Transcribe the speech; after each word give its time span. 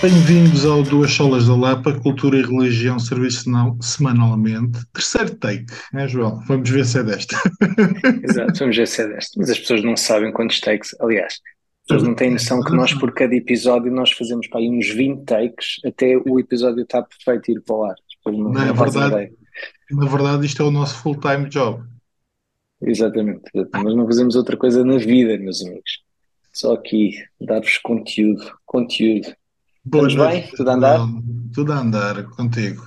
Bem-vindos 0.00 0.64
ao 0.64 0.84
Duas 0.84 1.10
Solas 1.10 1.48
da 1.48 1.56
Lapa, 1.56 1.92
Cultura 1.92 2.38
e 2.38 2.42
Religião, 2.42 3.00
serviço 3.00 3.50
semanalmente. 3.80 4.78
Terceiro 4.92 5.34
take, 5.34 5.66
é 5.92 6.06
João? 6.06 6.40
Vamos 6.46 6.70
ver 6.70 6.86
se 6.86 7.00
é 7.00 7.02
desta. 7.02 7.36
Exato, 8.22 8.60
vamos 8.60 8.76
ver 8.76 8.86
se 8.86 9.02
é 9.02 9.08
desta. 9.08 9.32
Mas 9.36 9.50
as 9.50 9.58
pessoas 9.58 9.82
não 9.82 9.96
sabem 9.96 10.32
quantos 10.32 10.60
takes. 10.60 10.94
Aliás, 11.00 11.32
as 11.34 11.88
pessoas 11.88 12.02
não 12.04 12.14
têm 12.14 12.30
noção 12.30 12.62
que 12.62 12.70
nós, 12.76 12.94
por 12.94 13.12
cada 13.12 13.34
episódio, 13.34 13.90
nós 13.90 14.12
fazemos 14.12 14.46
para 14.46 14.60
aí 14.60 14.70
uns 14.70 14.88
20 14.88 15.24
takes 15.24 15.80
até 15.84 16.16
o 16.16 16.38
episódio 16.38 16.84
estar 16.84 17.02
perfeito 17.02 17.50
e 17.50 17.54
ir 17.56 17.60
para 17.62 17.74
o 17.74 17.84
ar. 17.84 17.96
Não, 18.24 18.52
Não 18.52 18.62
é 18.62 18.72
verdade? 18.72 19.32
Na 19.90 20.06
verdade, 20.06 20.46
isto 20.46 20.62
é 20.62 20.64
o 20.64 20.70
nosso 20.70 20.94
full-time 21.02 21.48
job. 21.48 21.82
Exatamente, 22.80 23.50
exatamente. 23.52 23.84
Mas 23.84 23.96
não 23.96 24.06
fazemos 24.06 24.36
outra 24.36 24.56
coisa 24.56 24.84
na 24.84 24.98
vida, 24.98 25.36
meus 25.38 25.60
amigos. 25.60 26.04
Só 26.52 26.74
aqui, 26.74 27.14
dar-vos 27.40 27.78
conteúdo. 27.78 28.52
Conteúdo. 28.64 29.34
Boa 29.90 30.08
Estamos 30.08 30.14
noite, 30.14 30.42
bem? 30.42 30.50
Tudo 30.54 30.70
a 30.70 30.74
andar? 30.74 31.00
Tudo 31.54 31.72
a 31.72 31.78
andar 31.80 32.24
contigo. 32.36 32.82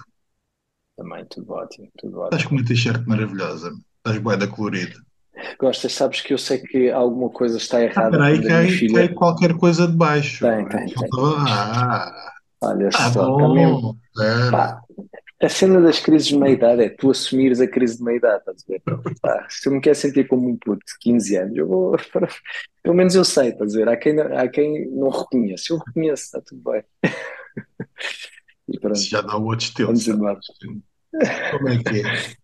Também, 0.95 1.25
tudo 1.25 1.51
ótimo, 1.51 1.89
tudo 1.97 2.21
Estás 2.23 2.43
ótimo. 2.43 2.49
com 2.49 2.55
uma 2.55 2.65
t-shirt 2.65 3.05
maravilhosa. 3.05 3.69
Estás 3.99 4.17
bué 4.23 4.35
da 4.35 4.47
colorida. 4.47 4.97
Gostas, 5.57 5.93
sabes 5.93 6.19
que 6.21 6.33
eu 6.33 6.37
sei 6.37 6.59
que 6.59 6.89
alguma 6.91 7.29
coisa 7.29 7.57
está 7.57 7.81
Ah, 7.95 8.07
errada 8.09 8.21
aí, 8.25 8.39
quando 8.39 8.45
que 8.45 8.47
a 8.47 8.51
minha 8.51 8.67
há, 8.67 8.83
que 8.89 8.99
filha. 8.99 8.99
há 8.99 9.13
qualquer 9.13 9.55
coisa 9.57 9.87
de 9.87 9.95
baixo. 9.95 10.47
Tem, 10.47 10.67
tem, 10.67 10.93
tem. 10.93 11.13
Ah, 11.47 12.11
Olha 12.61 12.91
ah, 12.93 13.11
só, 13.11 13.29
está 13.29 13.47
mesmo. 13.49 13.79
bom. 13.79 13.95
Espera. 14.15 14.51
Pá, 14.51 14.80
a 15.41 15.49
cena 15.49 15.81
das 15.81 15.99
crises 15.99 16.27
de 16.27 16.37
meia-idade 16.37 16.83
é 16.83 16.89
tu 16.89 17.09
assumires 17.11 17.59
a 17.61 17.67
crise 17.67 17.97
de 17.97 18.03
meia-idade, 18.03 18.39
estás 18.39 18.63
a 18.63 18.71
ver? 18.71 18.83
Pá, 19.21 19.47
se 19.49 19.67
eu 19.67 19.73
me 19.73 19.81
quero 19.81 19.95
sentir 19.95 20.27
como 20.27 20.47
um 20.49 20.57
puto 20.57 20.85
de 20.85 20.97
15 20.99 21.35
anos, 21.37 21.57
eu 21.57 21.67
vou. 21.67 21.97
Pelo 22.83 22.95
menos 22.95 23.15
eu 23.15 23.23
sei, 23.25 23.49
estás 23.49 23.75
a 23.75 23.77
ver? 23.79 23.89
Há 23.89 23.97
quem, 23.97 24.19
há 24.19 24.47
quem 24.49 24.89
não 24.91 25.09
reconheça. 25.09 25.73
Eu 25.73 25.77
reconheço, 25.79 26.23
está 26.23 26.41
tudo 26.41 26.61
bem. 26.71 26.83
E 28.67 28.79
pronto, 28.79 28.95
Isso 28.95 29.09
já 29.09 29.21
dá 29.21 29.35
outro 29.35 29.65
estilo. 29.65 29.87
vamos 29.87 30.03
sabe? 30.05 30.17
embora. 30.17 30.39
Como 31.51 31.69
é 31.69 31.77
que 31.83 32.01
é? 32.01 32.35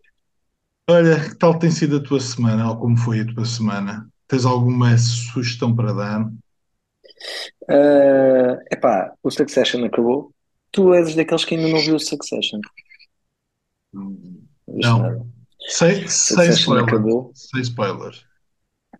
Olha, 0.89 1.29
que 1.29 1.35
tal 1.35 1.57
tem 1.59 1.71
sido 1.71 1.97
a 1.97 2.03
tua 2.03 2.19
semana, 2.19 2.69
ou 2.69 2.77
como 2.77 2.97
foi 2.97 3.21
a 3.21 3.25
tua 3.33 3.45
semana? 3.45 4.09
Tens 4.27 4.45
alguma 4.45 4.97
sugestão 4.97 5.75
para 5.75 5.93
dar? 5.93 6.31
Ah, 7.69 8.57
epá, 8.71 9.13
o 9.23 9.31
Succession 9.31 9.83
acabou. 9.85 10.31
Tu 10.71 10.93
és 10.93 11.15
daqueles 11.15 11.45
que 11.45 11.55
ainda 11.55 11.67
não 11.69 11.79
viu 11.81 11.95
o 11.95 11.99
Succession. 11.99 12.59
Não 14.67 14.99
nada. 14.99 15.25
Sem, 15.69 16.05
spoilers. 16.05 16.67
acabou. 16.67 17.31
Sem 17.33 17.61
spoilers. 17.61 18.25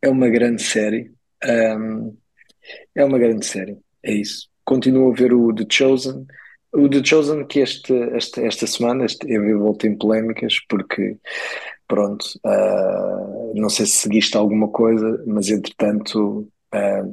É 0.02 0.09
uma 0.09 0.30
grande 0.30 0.62
série. 0.62 1.12
Ahm, 1.44 2.12
é 2.95 3.03
uma 3.06 3.18
grande 3.18 3.45
série. 3.45 3.78
É 4.03 4.14
isso. 4.14 4.50
Continuo 4.66 5.12
a 5.12 5.16
ver 5.16 5.34
o 5.34 5.53
The 5.53 5.66
Chosen. 5.70 6.25
O 6.73 6.90
The 6.90 7.03
Chosen 7.03 7.45
que 7.45 7.59
este, 7.59 7.94
este- 8.16 8.44
esta 8.44 8.68
semana 8.68 9.06
este, 9.06 9.25
eu 9.31 9.59
voltei 9.59 9.90
em 9.90 9.98
polémicas 9.98 10.56
porque, 10.68 11.18
pronto, 11.88 12.25
ah, 12.45 13.52
não 13.56 13.70
sei 13.70 13.86
se 13.86 13.94
seguiste 13.98 14.36
alguma 14.36 14.68
coisa, 14.70 15.23
mas 15.25 15.50
entretanto 15.50 16.48
ah, 16.73 17.03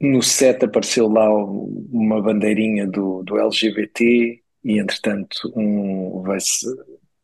no 0.00 0.22
set 0.22 0.64
apareceu 0.64 1.08
lá 1.08 1.28
uma 1.34 2.20
bandeirinha 2.22 2.86
do, 2.86 3.22
do 3.24 3.38
LGBT 3.38 4.41
e 4.64 4.78
entretanto 4.78 5.52
um, 5.56 6.22
vai-se, 6.22 6.66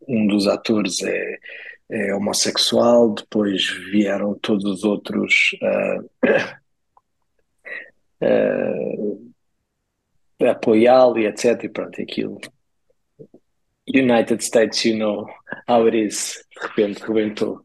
um 0.06 0.26
dos 0.26 0.47
atores 0.47 1.03
é, 1.03 1.38
é 1.91 2.15
homossexual, 2.15 3.15
depois 3.15 3.66
vieram 3.91 4.34
todos 4.34 4.65
os 4.65 4.84
outros 4.84 5.56
ah, 5.62 5.99
ah, 10.41 10.50
apoiá-lo 10.50 11.19
e 11.19 11.26
etc. 11.26 11.65
E 11.65 11.69
pronto, 11.69 12.00
aquilo. 12.00 12.41
United 13.87 14.43
States, 14.44 14.84
you 14.84 14.97
know 14.97 15.26
how 15.69 15.87
it 15.87 15.97
is. 15.97 16.44
De 16.55 16.66
repente 16.69 17.00
rebentou. 17.06 17.62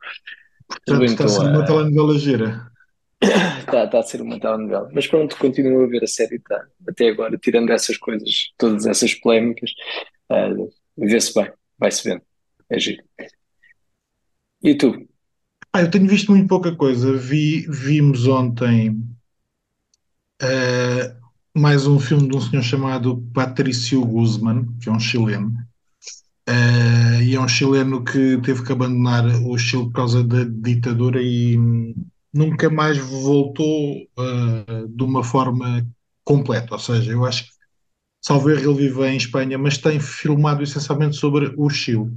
Portanto, 0.67 1.03
está 1.03 1.25
a 1.25 1.27
ser 1.27 1.41
uma 1.41 1.65
telenovela 1.65 2.17
gira. 2.17 2.72
Está, 3.59 3.85
está 3.85 3.99
a 3.99 4.03
ser 4.03 4.21
uma 4.21 4.39
telenovela. 4.39 4.89
Mas 4.93 5.07
pronto, 5.07 5.37
continuo 5.37 5.83
a 5.83 5.87
ver 5.87 6.03
a 6.03 6.07
série 6.07 6.39
tá, 6.39 6.65
até 6.87 7.09
agora, 7.09 7.37
tirando 7.37 7.71
essas 7.71 7.97
coisas, 7.97 8.51
todas 8.57 8.85
essas 8.85 9.13
polémicas, 9.13 9.71
ah, 10.29 10.49
vê-se 10.97 11.33
bem, 11.33 11.51
vai-se 11.77 12.03
vendo. 12.07 12.21
É 12.69 12.79
giro. 12.79 13.03
E 14.61 14.75
tu? 14.75 15.07
Ah, 15.71 15.81
eu 15.81 15.89
tenho 15.91 16.07
visto 16.07 16.31
muito 16.31 16.47
pouca 16.47 16.75
coisa. 16.75 17.13
Vi, 17.17 17.65
vimos 17.67 18.27
ontem 18.27 19.03
eh, 20.41 21.15
mais 21.55 21.87
um 21.87 21.99
filme 21.99 22.27
de 22.27 22.35
um 22.35 22.41
senhor 22.41 22.63
chamado 22.63 23.21
Patricio 23.33 24.05
Guzman, 24.05 24.67
que 24.79 24.89
é 24.89 24.91
um 24.91 24.99
chileno. 24.99 25.53
Eh, 26.47 27.23
e 27.23 27.35
é 27.35 27.39
um 27.39 27.47
chileno 27.47 28.03
que 28.03 28.37
teve 28.43 28.63
que 28.63 28.71
abandonar 28.71 29.25
o 29.45 29.57
Chile 29.57 29.85
por 29.85 29.93
causa 29.93 30.23
da 30.23 30.43
ditadura 30.43 31.21
e 31.21 31.57
nunca 32.33 32.69
mais 32.69 32.97
voltou 32.97 33.95
eh, 34.19 34.87
de 34.89 35.03
uma 35.03 35.23
forma 35.23 35.85
completa. 36.23 36.73
Ou 36.73 36.79
seja, 36.79 37.11
eu 37.11 37.25
acho 37.25 37.45
que, 37.45 37.51
salvo 38.21 38.49
erro, 38.51 38.71
ele 38.71 38.89
vive 38.89 39.05
em 39.07 39.17
Espanha, 39.17 39.57
mas 39.57 39.77
tem 39.77 39.99
filmado 39.99 40.63
essencialmente 40.63 41.17
sobre 41.17 41.53
o 41.57 41.69
Chile. 41.69 42.11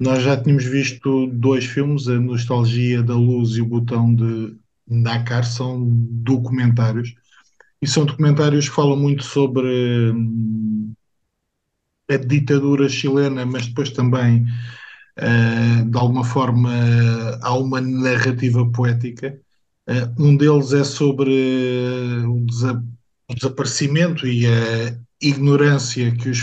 Nós 0.00 0.22
já 0.22 0.36
tínhamos 0.40 0.64
visto 0.64 1.28
dois 1.28 1.64
filmes, 1.66 2.08
A 2.08 2.18
Nostalgia 2.20 3.02
da 3.02 3.14
Luz 3.14 3.52
e 3.56 3.62
O 3.62 3.66
Botão 3.66 4.14
de 4.14 4.56
Dakar, 4.86 5.44
são 5.44 5.84
documentários. 5.88 7.14
E 7.82 7.86
são 7.86 8.06
documentários 8.06 8.68
que 8.68 8.74
falam 8.74 8.96
muito 8.96 9.24
sobre 9.24 9.68
hum, 10.12 10.94
a 12.10 12.16
ditadura 12.16 12.88
chilena, 12.88 13.44
mas 13.46 13.66
depois 13.66 13.90
também, 13.90 14.44
eh, 15.16 15.84
de 15.84 15.98
alguma 15.98 16.24
forma, 16.24 16.70
há 17.42 17.56
uma 17.56 17.80
narrativa 17.80 18.70
poética. 18.72 19.40
Eh, 19.86 20.08
um 20.18 20.36
deles 20.36 20.72
é 20.72 20.82
sobre 20.84 21.30
eh, 22.22 22.26
o, 22.26 22.40
desa- 22.46 22.82
o 23.30 23.34
desaparecimento 23.34 24.26
e 24.26 24.46
a 24.46 24.98
ignorância 25.20 26.14
que 26.16 26.30
os 26.30 26.38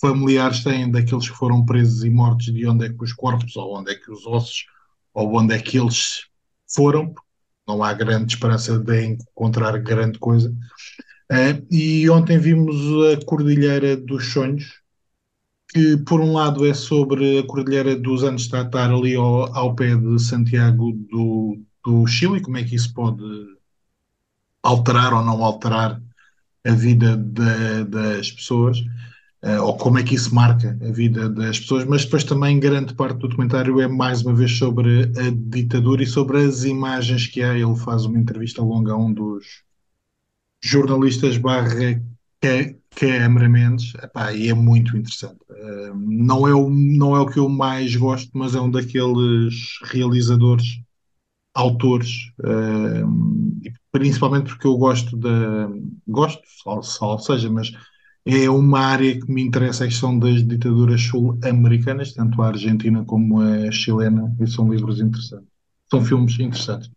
familiares 0.00 0.62
têm 0.62 0.90
daqueles 0.90 1.28
que 1.28 1.36
foram 1.36 1.64
presos 1.64 2.04
e 2.04 2.10
mortos, 2.10 2.46
de 2.46 2.66
onde 2.66 2.86
é 2.86 2.88
que 2.92 3.02
os 3.02 3.12
corpos, 3.12 3.56
ou 3.56 3.78
onde 3.78 3.92
é 3.92 3.94
que 3.94 4.10
os 4.10 4.26
ossos, 4.26 4.66
ou 5.14 5.34
onde 5.38 5.54
é 5.54 5.58
que 5.58 5.78
eles 5.78 6.26
foram. 6.74 7.14
Não 7.66 7.82
há 7.82 7.92
grande 7.94 8.34
esperança 8.34 8.78
de 8.78 9.04
encontrar 9.06 9.78
grande 9.78 10.18
coisa. 10.18 10.54
Eh, 11.30 11.62
e 11.70 12.10
ontem 12.10 12.38
vimos 12.38 12.76
a 13.14 13.24
Cordilheira 13.26 13.96
dos 13.96 14.32
Sonhos, 14.32 14.80
que 15.70 15.96
por 15.98 16.20
um 16.20 16.32
lado 16.34 16.66
é 16.66 16.74
sobre 16.74 17.38
a 17.40 17.46
Cordilheira 17.46 17.96
dos 17.96 18.22
Andes 18.22 18.48
de 18.48 18.56
estar 18.56 18.90
ali 18.90 19.14
ao, 19.16 19.54
ao 19.56 19.74
pé 19.74 19.96
de 19.96 20.18
Santiago 20.20 20.92
do, 21.10 21.58
do 21.84 22.06
Chile, 22.06 22.40
como 22.42 22.58
é 22.58 22.64
que 22.64 22.74
isso 22.74 22.92
pode 22.94 23.22
alterar 24.62 25.12
ou 25.14 25.24
não 25.24 25.42
alterar 25.44 26.00
a 26.66 26.72
vida 26.72 27.16
da- 27.16 27.84
das 27.84 28.30
pessoas, 28.32 28.78
eh, 29.42 29.60
ou 29.60 29.76
como 29.78 29.98
é 29.98 30.02
que 30.04 30.14
isso 30.16 30.34
marca 30.34 30.78
a 30.82 30.92
vida 30.92 31.28
das 31.30 31.60
pessoas, 31.60 31.84
mas 31.86 32.04
depois 32.04 32.24
também 32.24 32.60
grande 32.60 32.94
parte 32.94 33.18
do 33.18 33.28
documentário 33.28 33.80
é 33.80 33.88
mais 33.88 34.22
uma 34.22 34.34
vez 34.34 34.58
sobre 34.58 35.04
a 35.18 35.30
ditadura 35.32 36.02
e 36.02 36.06
sobre 36.06 36.42
as 36.44 36.64
imagens 36.64 37.26
que 37.28 37.42
há. 37.42 37.54
Ele 37.58 37.76
faz 37.76 38.04
uma 38.06 38.18
entrevista 38.18 38.62
longa 38.62 38.92
a 38.94 38.96
um 38.98 39.12
dos 39.12 39.44
jornalistas 40.62 41.36
barra 41.36 42.00
ca- 42.40 42.74
cameramentos, 42.94 43.94
epá, 44.02 44.32
e 44.32 44.48
é 44.48 44.54
muito 44.54 44.96
interessante. 44.96 45.38
Eh, 45.50 45.92
não 45.94 46.46
é 46.46 46.54
o, 46.54 46.68
não 46.70 47.16
é 47.16 47.20
o 47.20 47.26
que 47.26 47.38
eu 47.38 47.48
mais 47.48 47.94
gosto, 47.96 48.30
mas 48.34 48.54
é 48.54 48.60
um 48.60 48.70
daqueles 48.70 49.78
realizadores, 49.84 50.80
autores, 51.54 52.32
e 53.64 53.72
principalmente 53.90 54.48
porque 54.50 54.66
eu 54.66 54.76
gosto 54.76 55.16
da, 55.16 55.68
gosto, 56.06 56.42
ou, 56.66 56.80
ou 57.02 57.18
seja, 57.18 57.50
mas 57.50 57.70
é 58.24 58.48
uma 58.48 58.80
área 58.80 59.20
que 59.20 59.30
me 59.30 59.42
interessa 59.42 59.84
a 59.84 59.88
questão 59.88 60.18
das 60.18 60.46
ditaduras 60.46 61.02
sul-americanas, 61.02 62.12
tanto 62.12 62.40
a 62.40 62.48
argentina 62.48 63.04
como 63.04 63.40
a 63.40 63.70
chilena, 63.70 64.34
e 64.40 64.46
são 64.46 64.72
livros 64.72 65.00
interessantes. 65.00 65.48
São 65.90 66.04
filmes 66.04 66.38
interessantes. 66.38 66.90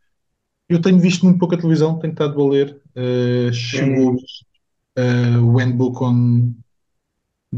Eu 0.70 0.82
tenho 0.82 1.00
visto 1.00 1.26
muito 1.26 1.40
pouca 1.40 1.58
televisão, 1.58 2.00
tenho 2.00 2.14
estado 2.14 2.42
a 2.42 2.50
ler. 2.50 2.80
eh, 2.96 3.52
chegou 3.52 4.16
uh, 4.16 5.42
o 5.44 5.58
Handbook 5.58 6.04
on 6.04 6.54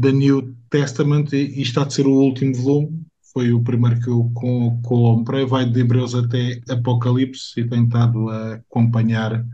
the 0.00 0.12
New 0.12 0.54
Testament 0.70 1.32
e, 1.32 1.58
e 1.58 1.62
está 1.62 1.82
a 1.84 1.90
ser 1.90 2.06
o 2.06 2.12
último 2.12 2.54
volume. 2.54 3.07
Foi 3.38 3.52
o 3.52 3.62
primeiro 3.62 4.00
que 4.00 4.08
eu 4.08 4.28
com- 4.34 4.82
comprei. 4.82 5.46
Vai 5.46 5.64
de 5.64 5.78
Hebreus 5.78 6.12
até 6.12 6.60
Apocalipse 6.68 7.60
e 7.60 7.68
tenho 7.68 7.84
estado 7.84 8.28
a 8.30 8.54
acompanhar 8.54 9.44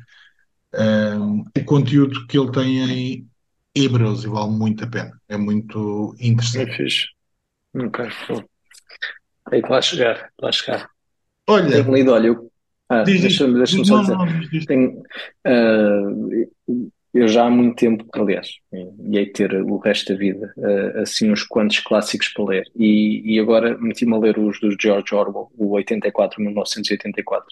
um, 0.74 1.40
o 1.40 1.64
conteúdo 1.66 2.26
que 2.26 2.38
ele 2.38 2.50
tem 2.50 2.78
em 2.78 3.28
Hebreus 3.74 4.24
e 4.24 4.28
vale 4.28 4.52
muito 4.52 4.82
a 4.84 4.86
pena. 4.86 5.12
É 5.28 5.36
muito 5.36 6.14
é 6.18 6.28
interessante. 6.28 6.76
fixe. 6.76 7.08
Ok, 7.74 7.98
bom. 8.26 8.42
Aí 9.52 9.60
lá 9.60 9.82
chegar, 9.82 10.30
lá 10.40 10.50
chegar. 10.50 10.88
Olha, 11.46 11.84
Tenho 11.84 11.94
lido, 11.94 12.12
olha, 12.12 12.28
eu, 12.28 12.50
ah, 12.88 13.04
deixa-me 13.04 13.54
deixa 13.58 13.84
só 13.84 14.00
dizer, 14.00 14.66
tenho, 14.66 15.02
ah, 15.44 16.00
eu 17.14 17.28
já 17.28 17.46
há 17.46 17.50
muito 17.50 17.76
tempo, 17.76 18.04
aliás, 18.12 18.48
ia 18.72 19.32
ter 19.32 19.54
o 19.62 19.78
resto 19.78 20.12
da 20.12 20.18
vida, 20.18 20.52
uh, 20.56 21.00
assim, 21.00 21.30
uns 21.30 21.44
quantos 21.44 21.78
clássicos 21.78 22.28
para 22.28 22.44
ler. 22.44 22.64
E, 22.74 23.34
e 23.34 23.38
agora 23.38 23.78
meti-me 23.78 24.14
a 24.14 24.18
ler 24.18 24.36
os 24.38 24.58
dos 24.58 24.74
George 24.80 25.14
Orwell, 25.14 25.48
o 25.56 25.70
84, 25.74 26.42
1984. 26.42 27.46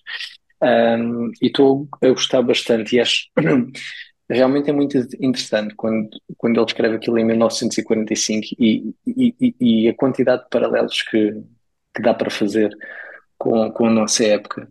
Um, 0.63 1.31
e 1.41 1.47
estou 1.47 1.89
a 2.03 2.09
gostar 2.09 2.43
bastante 2.43 2.95
e 2.95 3.01
acho 3.01 3.27
realmente 4.31 4.71
é 4.71 4.73
muito 4.73 4.97
interessante 5.21 5.75
quando, 5.75 6.09
quando 6.37 6.57
ele 6.57 6.67
escreve 6.67 6.97
aquilo 6.97 7.19
em 7.19 7.25
1945 7.25 8.47
e, 8.59 8.95
e, 9.07 9.55
e 9.61 9.89
a 9.89 9.95
quantidade 9.95 10.45
de 10.45 10.49
paralelos 10.51 11.03
que, 11.03 11.33
que 11.95 12.03
dá 12.03 12.15
para 12.15 12.31
fazer 12.31 12.73
com, 13.39 13.71
com 13.73 13.87
a 13.87 13.91
nossa 13.91 14.25
época. 14.25 14.69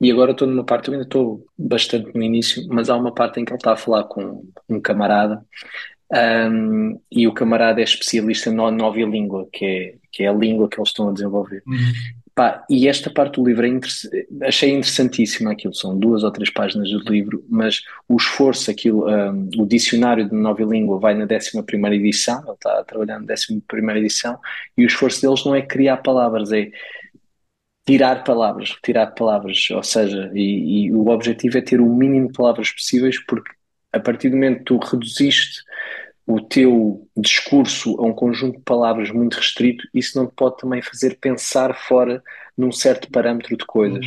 E 0.00 0.10
agora 0.10 0.32
estou 0.32 0.48
numa 0.48 0.64
parte, 0.64 0.88
eu 0.88 0.94
ainda 0.94 1.04
estou 1.04 1.44
bastante 1.58 2.14
no 2.14 2.22
início, 2.22 2.66
mas 2.68 2.88
há 2.88 2.96
uma 2.96 3.12
parte 3.12 3.38
em 3.38 3.44
que 3.44 3.52
ele 3.52 3.58
está 3.58 3.72
a 3.72 3.76
falar 3.76 4.04
com 4.04 4.44
um 4.68 4.80
camarada 4.80 5.44
um, 6.12 7.00
e 7.10 7.28
o 7.28 7.32
camarada 7.32 7.80
é 7.80 7.84
especialista 7.84 8.50
na 8.50 8.70
nova 8.70 8.98
língua, 8.98 9.48
que 9.52 9.64
é, 9.64 9.94
que 10.10 10.24
é 10.24 10.28
a 10.28 10.32
língua 10.32 10.68
que 10.68 10.78
eles 10.78 10.88
estão 10.88 11.08
a 11.08 11.12
desenvolver. 11.12 11.62
Uhum. 11.66 11.92
Pá, 12.34 12.64
e 12.70 12.88
esta 12.88 13.10
parte 13.10 13.34
do 13.40 13.46
livro 13.46 13.66
é 13.66 13.68
interess... 13.68 14.08
achei 14.42 14.70
interessantíssima 14.70 15.52
aquilo, 15.52 15.74
são 15.74 15.96
duas 15.96 16.22
ou 16.22 16.30
três 16.30 16.50
páginas 16.50 16.90
do 16.90 17.12
livro, 17.12 17.44
mas 17.48 17.82
o 18.08 18.16
esforço, 18.16 18.70
aquilo, 18.70 19.08
um, 19.08 19.48
o 19.58 19.66
dicionário 19.66 20.28
de 20.28 20.34
nova 20.34 20.62
língua 20.64 20.98
vai 20.98 21.14
na 21.14 21.26
11 21.26 21.62
primeira 21.64 21.94
edição, 21.94 22.42
ele 22.42 22.52
está 22.52 22.82
trabalhando 22.84 23.26
na 23.26 23.34
11 23.34 23.62
primeira 23.68 24.00
edição, 24.00 24.38
e 24.76 24.84
o 24.84 24.86
esforço 24.86 25.22
deles 25.22 25.44
não 25.44 25.54
é 25.54 25.62
criar 25.62 25.98
palavras, 25.98 26.50
é 26.50 26.70
tirar 27.90 28.22
palavras, 28.22 28.70
retirar 28.70 29.08
palavras, 29.08 29.68
ou 29.72 29.82
seja, 29.82 30.30
e, 30.32 30.86
e, 30.86 30.92
o 30.92 31.08
objetivo 31.08 31.58
é 31.58 31.60
ter 31.60 31.80
o 31.80 31.86
mínimo 31.86 32.28
de 32.28 32.32
palavras 32.34 32.70
possíveis, 32.70 33.18
porque 33.24 33.50
a 33.92 33.98
partir 33.98 34.28
do 34.28 34.36
momento 34.36 34.58
que 34.58 34.64
tu 34.64 34.78
reduziste 34.78 35.64
o 36.24 36.40
teu 36.40 37.08
discurso 37.16 37.96
a 37.98 38.06
um 38.06 38.12
conjunto 38.12 38.58
de 38.58 38.62
palavras 38.62 39.10
muito 39.10 39.34
restrito, 39.34 39.88
isso 39.92 40.16
não 40.16 40.28
te 40.28 40.34
pode 40.36 40.58
também 40.58 40.80
fazer 40.80 41.18
pensar 41.18 41.74
fora 41.74 42.22
num 42.56 42.70
certo 42.70 43.10
parâmetro 43.10 43.56
de 43.56 43.66
coisas. 43.66 44.06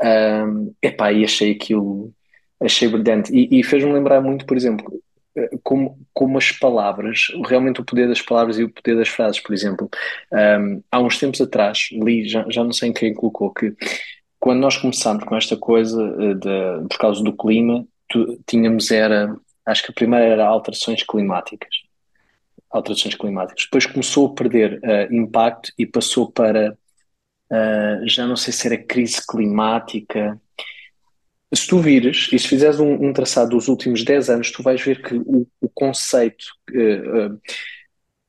Um, 0.00 0.72
epá, 0.80 1.12
e 1.12 1.24
achei 1.24 1.50
aquilo, 1.50 2.12
achei 2.60 2.86
brilhante. 2.86 3.34
E, 3.34 3.58
e 3.58 3.64
fez-me 3.64 3.92
lembrar 3.92 4.20
muito, 4.20 4.46
por 4.46 4.56
exemplo, 4.56 5.02
como, 5.62 5.98
como 6.12 6.38
as 6.38 6.52
palavras, 6.52 7.28
realmente 7.46 7.80
o 7.80 7.84
poder 7.84 8.08
das 8.08 8.22
palavras 8.22 8.58
e 8.58 8.64
o 8.64 8.68
poder 8.68 8.96
das 8.96 9.08
frases, 9.08 9.40
por 9.40 9.52
exemplo. 9.52 9.88
Um, 10.32 10.82
há 10.90 11.00
uns 11.00 11.18
tempos 11.18 11.40
atrás, 11.40 11.88
li, 11.92 12.28
já, 12.28 12.44
já 12.48 12.62
não 12.62 12.72
sei 12.72 12.92
quem 12.92 13.14
colocou, 13.14 13.52
que 13.52 13.74
quando 14.44 14.60
nós 14.60 14.76
começámos 14.76 15.24
com 15.24 15.34
esta 15.36 15.56
coisa 15.56 16.02
eh, 16.02 16.34
de, 16.34 16.88
por 16.88 16.98
causa 16.98 17.24
do 17.24 17.34
clima, 17.34 17.86
tu, 18.10 18.38
tínhamos 18.46 18.90
era, 18.90 19.34
acho 19.64 19.82
que 19.82 19.90
a 19.90 19.94
primeira 19.94 20.26
era 20.26 20.46
alterações 20.46 21.02
climáticas. 21.02 21.74
Alterações 22.70 23.14
climáticas. 23.14 23.64
Depois 23.64 23.86
começou 23.86 24.26
a 24.26 24.34
perder 24.34 24.80
uh, 24.84 25.14
impacto 25.14 25.72
e 25.78 25.86
passou 25.86 26.30
para, 26.30 26.76
uh, 27.50 28.06
já 28.06 28.26
não 28.26 28.36
sei 28.36 28.52
se 28.52 28.66
era 28.66 28.76
crise 28.76 29.26
climática, 29.26 30.38
se 31.54 31.66
tu 31.66 31.78
vires 31.78 32.28
e 32.32 32.38
se 32.38 32.48
fizeres 32.48 32.80
um, 32.80 32.92
um, 32.92 33.12
traçado 33.12 33.50
dos 33.50 33.68
últimos 33.68 34.04
10 34.04 34.30
anos, 34.30 34.50
tu 34.50 34.62
vais 34.62 34.80
ver 34.80 35.02
que 35.02 35.14
o, 35.14 35.46
o 35.60 35.68
conceito 35.68 36.44
uh, 36.70 37.38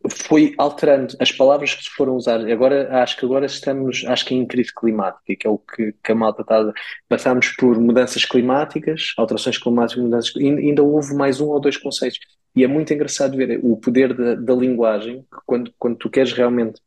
foi 0.10 0.54
alterando 0.58 1.16
as 1.20 1.32
palavras 1.32 1.74
que 1.74 1.84
se 1.84 1.90
foram 1.90 2.16
usar. 2.16 2.40
Agora, 2.50 3.02
acho 3.02 3.18
que 3.18 3.26
agora 3.26 3.46
estamos, 3.46 4.04
acho 4.06 4.26
que 4.26 4.36
em 4.36 4.46
crise 4.46 4.72
climática, 4.74 5.36
que 5.36 5.48
é 5.48 5.50
o 5.50 5.58
que, 5.58 5.94
que 6.04 6.12
a 6.12 6.16
malta 6.16 6.42
está. 6.42 6.72
Passamos 7.08 7.50
por 7.50 7.80
mudanças 7.80 8.26
climáticas, 8.26 9.14
alterações 9.18 9.58
climáticas, 9.58 10.04
mudanças. 10.04 10.36
Ainda 10.36 10.84
houve 10.84 11.14
mais 11.16 11.42
um 11.42 11.48
ou 11.48 11.60
dois 11.60 11.78
conceitos. 11.78 12.20
E 12.56 12.64
é 12.64 12.68
muito 12.68 12.94
engraçado 12.94 13.36
ver 13.36 13.60
o 13.64 13.78
poder 13.78 14.14
da, 14.14 14.36
da 14.36 14.54
linguagem, 14.54 15.26
quando, 15.46 15.74
quando 15.78 15.98
tu 15.98 16.10
queres 16.10 16.32
realmente 16.32 16.80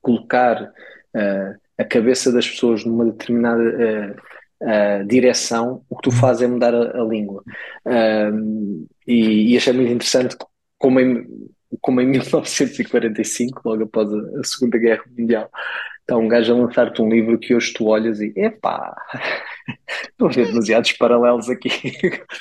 colocar 0.00 0.62
uh, 0.62 1.60
a 1.76 1.84
cabeça 1.84 2.32
das 2.32 2.48
pessoas 2.48 2.84
numa 2.84 3.04
determinada 3.04 4.16
uh, 4.62 5.06
direção, 5.06 5.82
o 5.88 5.96
que 5.96 6.02
tu 6.02 6.10
fazes 6.10 6.42
é 6.42 6.46
mudar 6.46 6.74
a, 6.74 7.00
a 7.00 7.04
língua. 7.04 7.42
Um, 7.86 8.86
e, 9.06 9.52
e 9.52 9.56
achei 9.56 9.72
muito 9.72 9.92
interessante 9.92 10.36
como 10.78 11.00
em, 11.00 11.26
como 11.80 12.00
em 12.00 12.06
1945, 12.08 13.62
logo 13.64 13.84
após 13.84 14.12
a, 14.12 14.40
a 14.40 14.44
Segunda 14.44 14.78
Guerra 14.78 15.04
Mundial, 15.16 15.50
está 16.08 16.16
um 16.16 16.26
gajo 16.26 16.54
a 16.54 16.56
lançar-te 16.56 17.02
um 17.02 17.08
livro 17.10 17.38
que 17.38 17.54
hoje 17.54 17.72
tu 17.74 17.86
olhas 17.86 18.18
e 18.18 18.32
epá, 18.34 18.96
não 20.18 20.30
ver 20.30 20.46
demasiados 20.46 20.92
paralelos 20.92 21.50
aqui. 21.50 21.92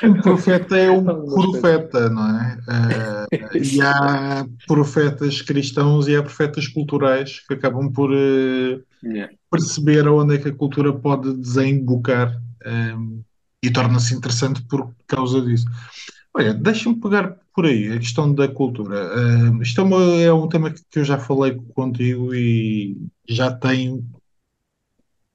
O 0.04 0.22
profeta 0.22 0.78
é 0.78 0.90
um 0.90 1.04
profeta, 1.04 2.10
não 2.10 2.40
é? 2.40 2.58
Uh, 2.70 3.58
e 3.58 3.82
há 3.82 4.46
profetas 4.66 5.42
cristãos 5.42 6.08
e 6.08 6.16
há 6.16 6.24
profetas 6.24 6.66
culturais 6.68 7.42
que 7.46 7.56
acabam 7.56 7.92
por 7.92 8.10
uh, 8.10 8.82
yeah. 9.04 9.34
Perceber 9.50 10.08
aonde 10.08 10.36
é 10.36 10.38
que 10.38 10.50
a 10.50 10.56
cultura 10.56 10.94
pode 10.94 11.34
desembocar 11.38 12.42
um, 12.66 13.22
e 13.64 13.72
torna-se 13.72 14.14
interessante 14.14 14.62
por 14.64 14.94
causa 15.08 15.42
disso. 15.42 15.66
Olha, 16.34 16.54
deixa-me 16.54 17.00
pegar 17.00 17.38
por 17.54 17.66
aí 17.66 17.92
a 17.92 17.98
questão 17.98 18.34
da 18.34 18.48
cultura. 18.48 19.10
Uh, 19.16 19.62
isto 19.62 19.82
é, 19.82 19.84
uma, 19.84 20.04
é, 20.22 20.32
um 20.32 20.48
tema 20.48 20.72
que 20.72 21.00
eu 21.00 21.04
já 21.04 21.18
falei 21.18 21.56
contigo 21.74 22.34
e 22.34 22.96
já 23.28 23.52
tem 23.52 24.06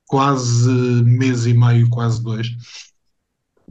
quase 0.07 0.71
mês 1.03 1.47
e 1.47 1.55
meio, 1.55 1.91
quase 1.91 2.23
dois. 2.23 2.49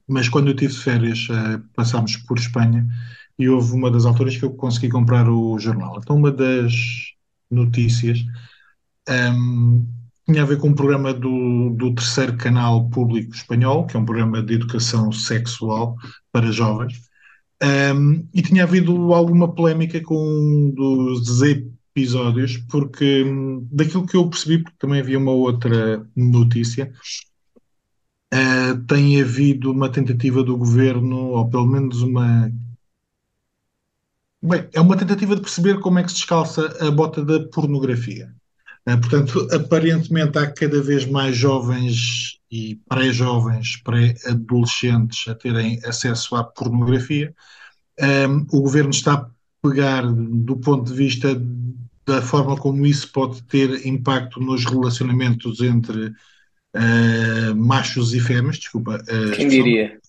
Mas 0.07 0.27
quando 0.27 0.49
eu 0.49 0.55
tive 0.55 0.73
férias, 0.73 1.27
uh, 1.29 1.63
passámos 1.73 2.17
por 2.17 2.37
Espanha 2.37 2.85
e 3.39 3.47
houve 3.47 3.73
uma 3.73 3.89
das 3.89 4.05
alturas 4.05 4.35
que 4.35 4.43
eu 4.43 4.51
consegui 4.51 4.89
comprar 4.89 5.29
o 5.29 5.57
jornal. 5.57 5.99
Então, 5.99 6.17
uma 6.17 6.31
das 6.31 6.73
notícias 7.49 8.19
um, 9.09 9.87
tinha 10.31 10.43
a 10.43 10.45
ver 10.45 10.57
com 10.57 10.69
um 10.69 10.75
programa 10.75 11.13
do, 11.13 11.71
do 11.71 11.93
terceiro 11.93 12.37
canal 12.37 12.89
público 12.89 13.33
espanhol, 13.33 13.85
que 13.85 13.97
é 13.97 13.99
um 13.99 14.05
programa 14.05 14.41
de 14.41 14.53
educação 14.53 15.11
sexual 15.11 15.95
para 16.31 16.51
jovens 16.51 17.11
um, 17.61 18.27
e 18.33 18.41
tinha 18.41 18.63
havido 18.63 19.13
alguma 19.13 19.53
polémica 19.53 20.01
com 20.01 20.15
um 20.17 20.71
dos 20.71 21.41
episódios, 21.41 22.57
porque 22.69 23.23
um, 23.23 23.67
daquilo 23.71 24.07
que 24.07 24.17
eu 24.17 24.29
percebi, 24.29 24.63
porque 24.63 24.77
também 24.79 24.99
havia 24.99 25.19
uma 25.19 25.31
outra 25.31 26.05
notícia, 26.15 26.91
uh, 28.33 28.83
tem 28.87 29.21
havido 29.21 29.71
uma 29.71 29.89
tentativa 29.89 30.43
do 30.43 30.57
governo, 30.57 31.17
ou 31.17 31.49
pelo 31.49 31.67
menos 31.67 32.01
uma. 32.01 32.51
Bem, 34.43 34.67
é 34.73 34.81
uma 34.81 34.97
tentativa 34.97 35.35
de 35.35 35.41
perceber 35.41 35.79
como 35.79 35.99
é 35.99 36.03
que 36.03 36.09
se 36.09 36.15
descalça 36.15 36.65
a 36.79 36.89
bota 36.89 37.23
da 37.23 37.47
pornografia. 37.49 38.33
Uh, 38.87 38.99
portanto, 38.99 39.47
aparentemente 39.53 40.37
há 40.37 40.51
cada 40.51 40.81
vez 40.81 41.05
mais 41.05 41.37
jovens 41.37 42.39
e 42.51 42.79
pré-jovens, 42.89 43.77
pré-adolescentes 43.77 45.27
a 45.27 45.35
terem 45.35 45.79
acesso 45.85 46.35
à 46.35 46.43
pornografia. 46.43 47.33
Um, 47.99 48.45
o 48.51 48.61
governo 48.61 48.89
está 48.89 49.13
a 49.13 49.29
pegar 49.61 50.01
do 50.03 50.57
ponto 50.57 50.91
de 50.91 50.97
vista 50.97 51.39
da 52.05 52.21
forma 52.21 52.57
como 52.57 52.85
isso 52.85 53.11
pode 53.11 53.43
ter 53.43 53.85
impacto 53.85 54.39
nos 54.39 54.65
relacionamentos 54.65 55.61
entre 55.61 56.07
uh, 56.07 57.55
machos 57.55 58.13
e 58.13 58.19
fêmeas, 58.19 58.57
desculpa. 58.57 59.01
Uh, 59.03 59.35
Quem 59.35 59.47
diria? 59.47 59.99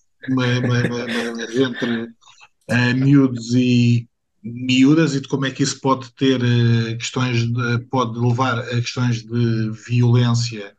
entre 1.55 2.03
uh, 2.03 2.95
miúdos 2.95 3.53
e 3.53 4.07
miúdas 4.43 5.15
e 5.15 5.21
de 5.21 5.27
como 5.27 5.45
é 5.45 5.51
que 5.51 5.63
isso 5.63 5.79
pode 5.79 6.11
ter 6.13 6.41
uh, 6.41 6.97
questões 6.97 7.47
de, 7.51 7.79
pode 7.89 8.19
levar 8.19 8.59
a 8.59 8.81
questões 8.81 9.23
de 9.23 9.71
violência 9.87 10.75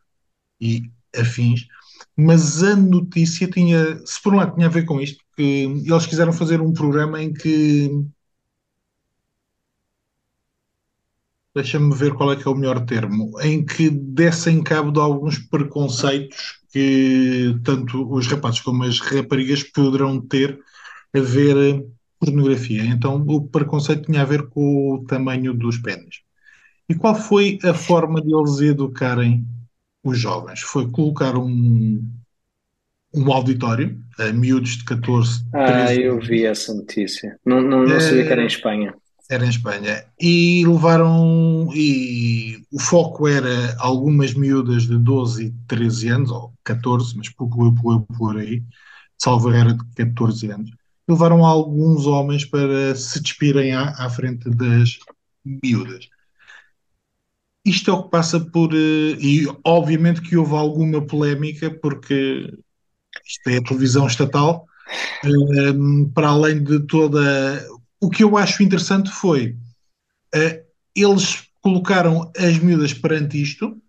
e 0.60 0.82
afins, 1.16 1.66
mas 2.16 2.62
a 2.62 2.76
notícia 2.76 3.48
tinha, 3.48 3.98
se 4.06 4.22
por 4.22 4.34
um 4.34 4.36
lado 4.36 4.54
tinha 4.54 4.66
a 4.66 4.70
ver 4.70 4.84
com 4.84 5.00
isto, 5.00 5.22
porque 5.28 5.42
eles 5.42 6.06
quiseram 6.06 6.32
fazer 6.32 6.60
um 6.60 6.72
programa 6.72 7.22
em 7.22 7.32
que 7.32 7.90
deixa-me 11.54 11.94
ver 11.94 12.14
qual 12.14 12.32
é 12.32 12.36
que 12.36 12.46
é 12.46 12.50
o 12.50 12.54
melhor 12.54 12.84
termo, 12.84 13.40
em 13.40 13.64
que 13.64 13.88
dessem 13.88 14.62
cabo 14.62 14.90
de 14.90 14.98
alguns 14.98 15.38
preconceitos 15.38 16.60
que 16.72 17.56
tanto 17.62 18.12
os 18.12 18.26
rapazes 18.26 18.60
como 18.60 18.82
as 18.82 18.98
raparigas 18.98 19.62
poderão 19.62 20.20
ter 20.20 20.58
a 21.14 21.20
ver 21.20 21.86
pornografia. 22.24 22.84
Então 22.84 23.24
o 23.26 23.48
preconceito 23.48 24.06
tinha 24.06 24.22
a 24.22 24.26
ver 24.26 24.48
com 24.48 24.94
o 24.94 25.04
tamanho 25.04 25.54
dos 25.54 25.78
pênis. 25.78 26.22
E 26.88 26.94
qual 26.94 27.14
foi 27.14 27.58
a 27.64 27.72
forma 27.74 28.20
de 28.20 28.34
eles 28.34 28.60
educarem 28.60 29.46
os 30.02 30.18
jovens? 30.18 30.60
Foi 30.60 30.90
colocar 30.90 31.36
um, 31.36 32.02
um 33.14 33.32
auditório 33.32 33.98
a 34.18 34.32
miúdos 34.32 34.76
de 34.76 34.84
14, 34.84 35.44
Ah, 35.52 35.64
13 35.66 36.02
eu 36.02 36.20
vi 36.20 36.44
essa 36.44 36.74
notícia. 36.74 37.38
Não, 37.44 37.60
não, 37.60 37.84
não 37.84 38.00
sabia 38.00 38.24
que 38.26 38.32
era 38.32 38.42
em 38.42 38.46
Espanha. 38.46 38.94
Era 39.30 39.46
em 39.46 39.48
Espanha. 39.48 40.04
E 40.20 40.64
levaram. 40.66 41.70
E 41.74 42.58
o 42.70 42.78
foco 42.78 43.26
era 43.26 43.74
algumas 43.78 44.34
miúdas 44.34 44.82
de 44.82 44.98
12 44.98 45.46
e 45.46 45.54
13 45.66 46.08
anos, 46.08 46.30
ou 46.30 46.52
14, 46.62 47.16
mas 47.16 47.28
pouco 47.30 47.64
eu 47.64 48.00
por 48.16 48.36
aí, 48.36 48.62
salvo 49.18 49.50
era 49.50 49.72
de 49.72 49.84
14 49.96 50.50
anos. 50.50 50.70
Levaram 51.08 51.44
alguns 51.44 52.06
homens 52.06 52.44
para 52.44 52.94
se 52.94 53.20
despirem 53.20 53.74
à, 53.74 53.90
à 53.90 54.10
frente 54.10 54.48
das 54.50 54.98
miúdas. 55.44 56.08
Isto 57.64 57.90
é 57.90 57.94
o 57.94 58.02
que 58.02 58.10
passa 58.10 58.40
por. 58.40 58.74
Eh, 58.74 59.16
e 59.20 59.46
obviamente 59.64 60.20
que 60.20 60.36
houve 60.36 60.54
alguma 60.54 61.00
polémica, 61.06 61.70
porque 61.70 62.52
isto 63.26 63.48
é 63.48 63.56
a 63.56 63.62
televisão 63.62 64.06
estatal, 64.06 64.66
um, 65.24 66.10
para 66.10 66.28
além 66.28 66.62
de 66.62 66.80
toda. 66.80 67.20
O 68.00 68.10
que 68.10 68.22
eu 68.22 68.36
acho 68.36 68.62
interessante 68.62 69.10
foi. 69.10 69.56
Uh, 70.34 70.64
eles 70.94 71.44
colocaram 71.62 72.30
as 72.36 72.58
miúdas 72.58 72.92
perante 72.92 73.40
isto, 73.40 73.80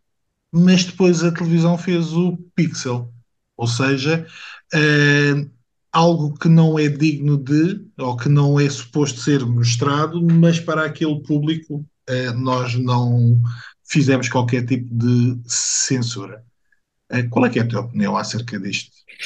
mas 0.51 0.85
depois 0.85 1.23
a 1.23 1.31
televisão 1.31 1.77
fez 1.77 2.13
o 2.13 2.37
pixel. 2.55 3.11
Ou 3.57 3.67
seja, 3.67 4.25
uh, 4.73 5.51
algo 5.95 6.37
que 6.37 6.49
não 6.49 6.77
é 6.77 6.89
digno 6.89 7.37
de, 7.37 7.87
ou 7.97 8.17
que 8.17 8.27
não 8.27 8.59
é 8.59 8.69
suposto 8.69 9.21
ser 9.21 9.45
mostrado, 9.45 10.21
mas 10.21 10.59
para 10.59 10.83
aquele 10.83 11.23
público 11.23 11.85
uh, 12.09 12.33
nós 12.37 12.75
não 12.75 13.41
fizemos 13.87 14.27
qualquer 14.27 14.65
tipo 14.65 14.93
de 14.93 15.39
censura. 15.47 16.43
Uh, 17.09 17.29
qual 17.29 17.45
é 17.45 17.49
que 17.49 17.59
é 17.59 17.61
a 17.61 17.67
tua 17.67 17.79
opinião 17.79 18.17
acerca 18.17 18.59
disto? 18.59 18.91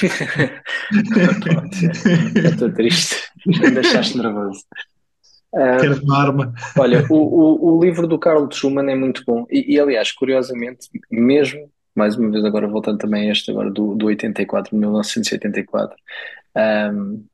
Estou 2.36 2.72
triste, 2.72 3.16
me 3.44 3.70
deixaste 3.72 4.16
nervoso. 4.16 4.62
Queres 5.80 5.98
uma 5.98 6.18
arma? 6.18 6.54
Olha, 6.78 7.04
o, 7.10 7.16
o, 7.16 7.74
o, 7.74 7.82
livro 7.82 8.06
do 8.06 8.16
Carl 8.16 8.48
Schumann 8.48 8.88
é 8.88 8.94
muito 8.94 9.24
bom 9.26 9.44
e, 9.50 9.74
e, 9.74 9.80
aliás, 9.80 10.12
curiosamente, 10.12 10.86
mesmo, 11.10 11.68
mais 12.00 12.16
uma 12.16 12.30
vez 12.30 12.42
agora 12.44 12.66
voltando 12.66 12.96
também 12.96 13.28
a 13.28 13.32
este 13.32 13.50
agora 13.50 13.70
do, 13.70 13.94
do 13.94 14.06
84, 14.06 14.74
1984, 14.74 15.94
um, 16.94 17.26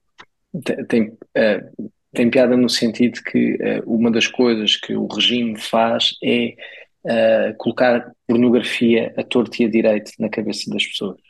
tem, 0.89 1.11
uh, 1.11 1.91
tem 2.13 2.29
piada 2.29 2.57
no 2.57 2.69
sentido 2.69 3.23
que 3.23 3.55
uh, 3.55 3.85
uma 3.87 4.11
das 4.11 4.27
coisas 4.27 4.75
que 4.75 4.97
o 4.97 5.07
regime 5.07 5.57
faz 5.57 6.17
é 6.21 6.57
uh, 7.05 7.57
colocar 7.59 8.13
pornografia 8.27 9.15
a 9.17 9.23
torto 9.23 9.63
e 9.63 9.67
a 9.67 9.71
direito 9.71 10.11
na 10.19 10.29
cabeça 10.29 10.69
das 10.69 10.85
pessoas. 10.85 11.21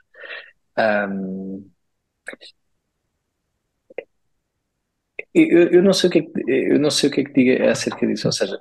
Um, 0.78 1.70
eu, 5.34 5.68
eu, 5.72 5.82
não 5.82 5.92
sei 5.92 6.08
o 6.08 6.12
que 6.12 6.18
é 6.20 6.22
que, 6.22 6.50
eu 6.72 6.78
não 6.80 6.90
sei 6.90 7.10
o 7.10 7.12
que 7.12 7.20
é 7.20 7.24
que 7.24 7.32
diga 7.34 7.70
acerca 7.70 8.06
disso, 8.06 8.28
ou 8.28 8.32
seja, 8.32 8.58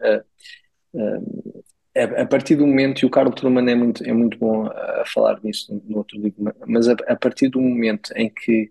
a, 1.98 2.22
a 2.24 2.26
partir 2.26 2.56
do 2.56 2.68
momento, 2.68 3.02
e 3.02 3.06
o 3.06 3.10
Carlos 3.10 3.36
Truman 3.36 3.70
é 3.70 3.76
muito, 3.76 4.04
é 4.04 4.14
muito 4.14 4.38
bom 4.38 4.68
a 4.68 5.04
falar 5.14 5.40
nisso 5.44 5.74
no, 5.74 5.82
no 5.88 5.98
outro 5.98 6.20
livro, 6.20 6.54
mas 6.66 6.88
a, 6.88 6.94
a, 7.08 7.16
partir 7.16 7.50
do 7.50 7.62
momento 7.62 8.12
em 8.16 8.30
que 8.30 8.70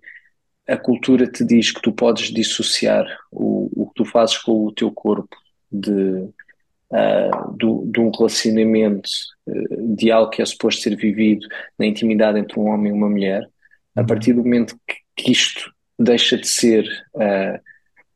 a 0.68 0.76
cultura 0.76 1.26
te 1.26 1.44
diz 1.44 1.70
que 1.70 1.80
tu 1.80 1.92
podes 1.92 2.32
dissociar 2.32 3.06
o, 3.30 3.70
o 3.74 3.86
que 3.88 3.94
tu 3.96 4.04
fazes 4.04 4.38
com 4.38 4.64
o 4.64 4.72
teu 4.72 4.90
corpo 4.90 5.36
de, 5.70 5.90
uh, 5.90 7.56
do, 7.56 7.84
de 7.86 8.00
um 8.00 8.10
relacionamento 8.10 9.08
uh, 9.46 9.96
de 9.96 10.10
algo 10.10 10.30
que 10.30 10.42
é 10.42 10.44
suposto 10.44 10.82
ser 10.82 10.96
vivido 10.96 11.46
na 11.78 11.86
intimidade 11.86 12.38
entre 12.38 12.58
um 12.58 12.68
homem 12.68 12.92
e 12.92 12.94
uma 12.94 13.08
mulher, 13.08 13.48
a 13.94 14.00
uhum. 14.00 14.06
partir 14.06 14.32
do 14.32 14.42
momento 14.42 14.76
que, 14.86 14.96
que 15.16 15.32
isto 15.32 15.70
deixa 15.98 16.36
de 16.36 16.46
ser 16.46 16.84
uh, 17.14 17.58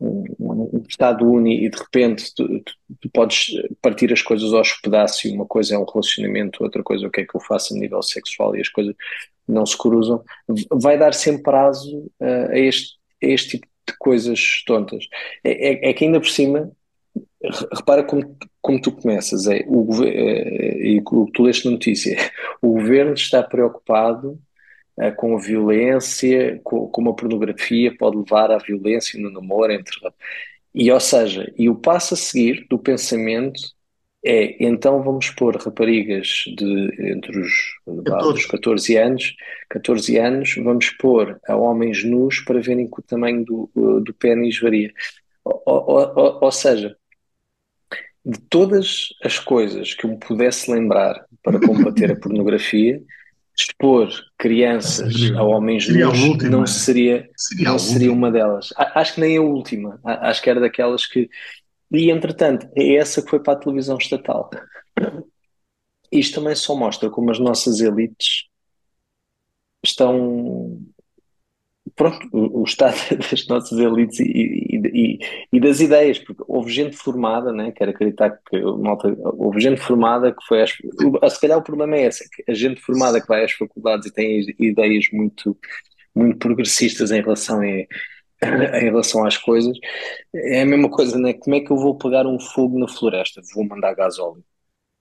um, 0.00 0.24
um, 0.38 0.84
estado 0.88 1.28
único 1.28 1.64
e 1.64 1.68
de 1.68 1.78
repente 1.78 2.34
tu, 2.34 2.46
tu, 2.60 2.72
tu, 3.00 3.10
podes 3.10 3.48
partir 3.82 4.12
as 4.12 4.22
coisas 4.22 4.52
aos 4.52 4.72
pedaços 4.74 5.24
e 5.24 5.30
uma 5.30 5.46
coisa 5.46 5.74
é 5.74 5.78
um 5.78 5.84
relacionamento, 5.84 6.62
outra 6.62 6.82
coisa 6.82 7.04
é 7.04 7.08
o 7.08 7.10
que 7.10 7.22
é 7.22 7.26
que 7.26 7.34
eu 7.34 7.40
faço 7.40 7.74
a 7.74 7.78
nível 7.78 8.02
sexual 8.02 8.56
e 8.56 8.60
as 8.60 8.68
coisas 8.68 8.94
não 9.46 9.64
se 9.64 9.76
cruzam, 9.76 10.22
vai 10.70 10.98
dar 10.98 11.14
sempre 11.14 11.42
prazo 11.42 11.98
uh, 12.20 12.50
a, 12.50 12.58
este, 12.58 12.96
a 13.22 13.26
este 13.26 13.50
tipo 13.52 13.66
de 13.88 13.96
coisas 13.98 14.62
tontas. 14.66 15.08
É, 15.42 15.86
é, 15.86 15.90
é, 15.90 15.92
que 15.94 16.04
ainda 16.04 16.20
por 16.20 16.28
cima, 16.28 16.70
repara 17.72 18.04
como, 18.04 18.36
como 18.60 18.80
tu 18.80 18.92
começas, 18.92 19.46
é, 19.46 19.64
o, 19.66 20.04
é, 20.04 20.86
e 20.86 21.02
o 21.10 21.26
que 21.26 21.32
tu 21.32 21.42
leste 21.42 21.64
na 21.64 21.72
notícia, 21.72 22.16
o 22.60 22.72
governo 22.72 23.14
está 23.14 23.42
preocupado 23.42 24.38
com 25.16 25.36
a 25.36 25.40
violência, 25.40 26.60
com, 26.64 26.88
com 26.88 27.08
a 27.08 27.14
pornografia, 27.14 27.96
pode 27.96 28.16
levar 28.16 28.50
à 28.50 28.58
violência 28.58 29.20
no 29.20 29.30
namoro 29.30 29.72
entre. 29.72 29.96
E, 30.74 30.90
ou 30.90 31.00
seja, 31.00 31.52
e 31.56 31.68
o 31.68 31.74
passo 31.74 32.14
a 32.14 32.16
seguir 32.16 32.66
do 32.68 32.78
pensamento 32.78 33.60
é, 34.24 34.62
então 34.62 35.02
vamos 35.02 35.30
pôr 35.30 35.56
raparigas 35.56 36.42
de 36.56 36.90
entre 37.12 37.38
os 37.38 37.50
14. 38.04 38.48
14 38.48 38.96
anos, 38.96 39.36
14 39.70 40.18
anos, 40.18 40.54
vamos 40.56 40.90
pôr 40.90 41.40
a 41.46 41.56
homens 41.56 42.02
nus 42.04 42.40
para 42.40 42.60
verem 42.60 42.90
que 42.90 42.98
o 42.98 43.02
tamanho 43.02 43.44
do, 43.44 43.70
do 44.00 44.12
pênis 44.14 44.58
varia. 44.58 44.92
Ou, 45.44 45.62
ou, 45.64 46.38
ou, 46.42 46.52
seja, 46.52 46.96
de 48.24 48.40
todas 48.50 49.08
as 49.22 49.38
coisas 49.38 49.94
que 49.94 50.04
eu 50.04 50.10
me 50.10 50.18
pudesse 50.18 50.70
lembrar 50.70 51.24
para 51.42 51.60
combater 51.60 52.10
a 52.10 52.16
pornografia, 52.20 53.00
expor 53.58 54.08
crianças 54.38 55.14
a 55.36 55.42
homens 55.42 55.86
seria 55.86 56.06
nus 56.06 56.20
última, 56.20 56.50
não 56.50 56.66
seria, 56.66 57.28
seria, 57.36 57.68
não 57.68 57.78
seria 57.78 58.12
uma 58.12 58.30
delas. 58.30 58.72
Acho 58.76 59.14
que 59.14 59.20
nem 59.20 59.36
a 59.36 59.42
última. 59.42 60.00
Acho 60.04 60.42
que 60.42 60.50
era 60.50 60.60
daquelas 60.60 61.06
que 61.06 61.28
e, 61.90 62.10
entretanto, 62.10 62.68
é 62.76 62.96
essa 62.96 63.22
que 63.22 63.30
foi 63.30 63.40
para 63.40 63.54
a 63.54 63.60
televisão 63.60 63.96
estatal. 63.96 64.50
Isto 66.12 66.40
também 66.40 66.54
só 66.54 66.74
mostra 66.74 67.10
como 67.10 67.30
as 67.30 67.38
nossas 67.38 67.80
elites 67.80 68.46
estão. 69.82 70.80
Pronto, 71.98 72.28
o, 72.32 72.60
o 72.60 72.64
estado 72.64 72.94
das 73.28 73.46
nossas 73.48 73.76
elites 73.76 74.20
e, 74.20 74.24
e, 74.24 75.18
e, 75.52 75.60
das 75.60 75.80
ideias, 75.80 76.20
porque 76.20 76.44
houve 76.46 76.70
gente 76.70 76.96
formada, 76.96 77.52
né? 77.52 77.72
quero 77.72 77.90
acreditar 77.90 78.38
que 78.48 78.60
malta, 78.60 79.14
houve 79.36 79.60
gente 79.60 79.80
formada 79.80 80.30
que 80.32 80.46
foi. 80.46 80.62
Às, 80.62 81.32
se 81.32 81.40
calhar 81.40 81.58
o 81.58 81.62
problema 81.62 81.96
é 81.96 82.06
esse, 82.06 82.24
é 82.24 82.28
que 82.32 82.48
a 82.48 82.54
gente 82.54 82.80
formada 82.80 83.20
que 83.20 83.26
vai 83.26 83.44
às 83.44 83.50
faculdades 83.50 84.06
e 84.06 84.12
tem 84.14 84.46
ideias 84.60 85.06
muito, 85.12 85.58
muito 86.14 86.38
progressistas 86.38 87.10
em 87.10 87.20
relação 87.20 87.60
a 87.60 87.66
em 87.66 88.84
relação 88.84 89.26
às 89.26 89.36
coisas, 89.36 89.76
é 90.32 90.62
a 90.62 90.66
mesma 90.66 90.88
coisa, 90.88 91.18
né? 91.18 91.32
Como 91.32 91.56
é 91.56 91.60
que 91.60 91.72
eu 91.72 91.76
vou 91.76 91.98
pegar 91.98 92.24
um 92.24 92.38
fogo 92.38 92.78
na 92.78 92.86
floresta? 92.86 93.40
Vou 93.52 93.66
mandar 93.66 93.94
gasóleo. 93.94 94.44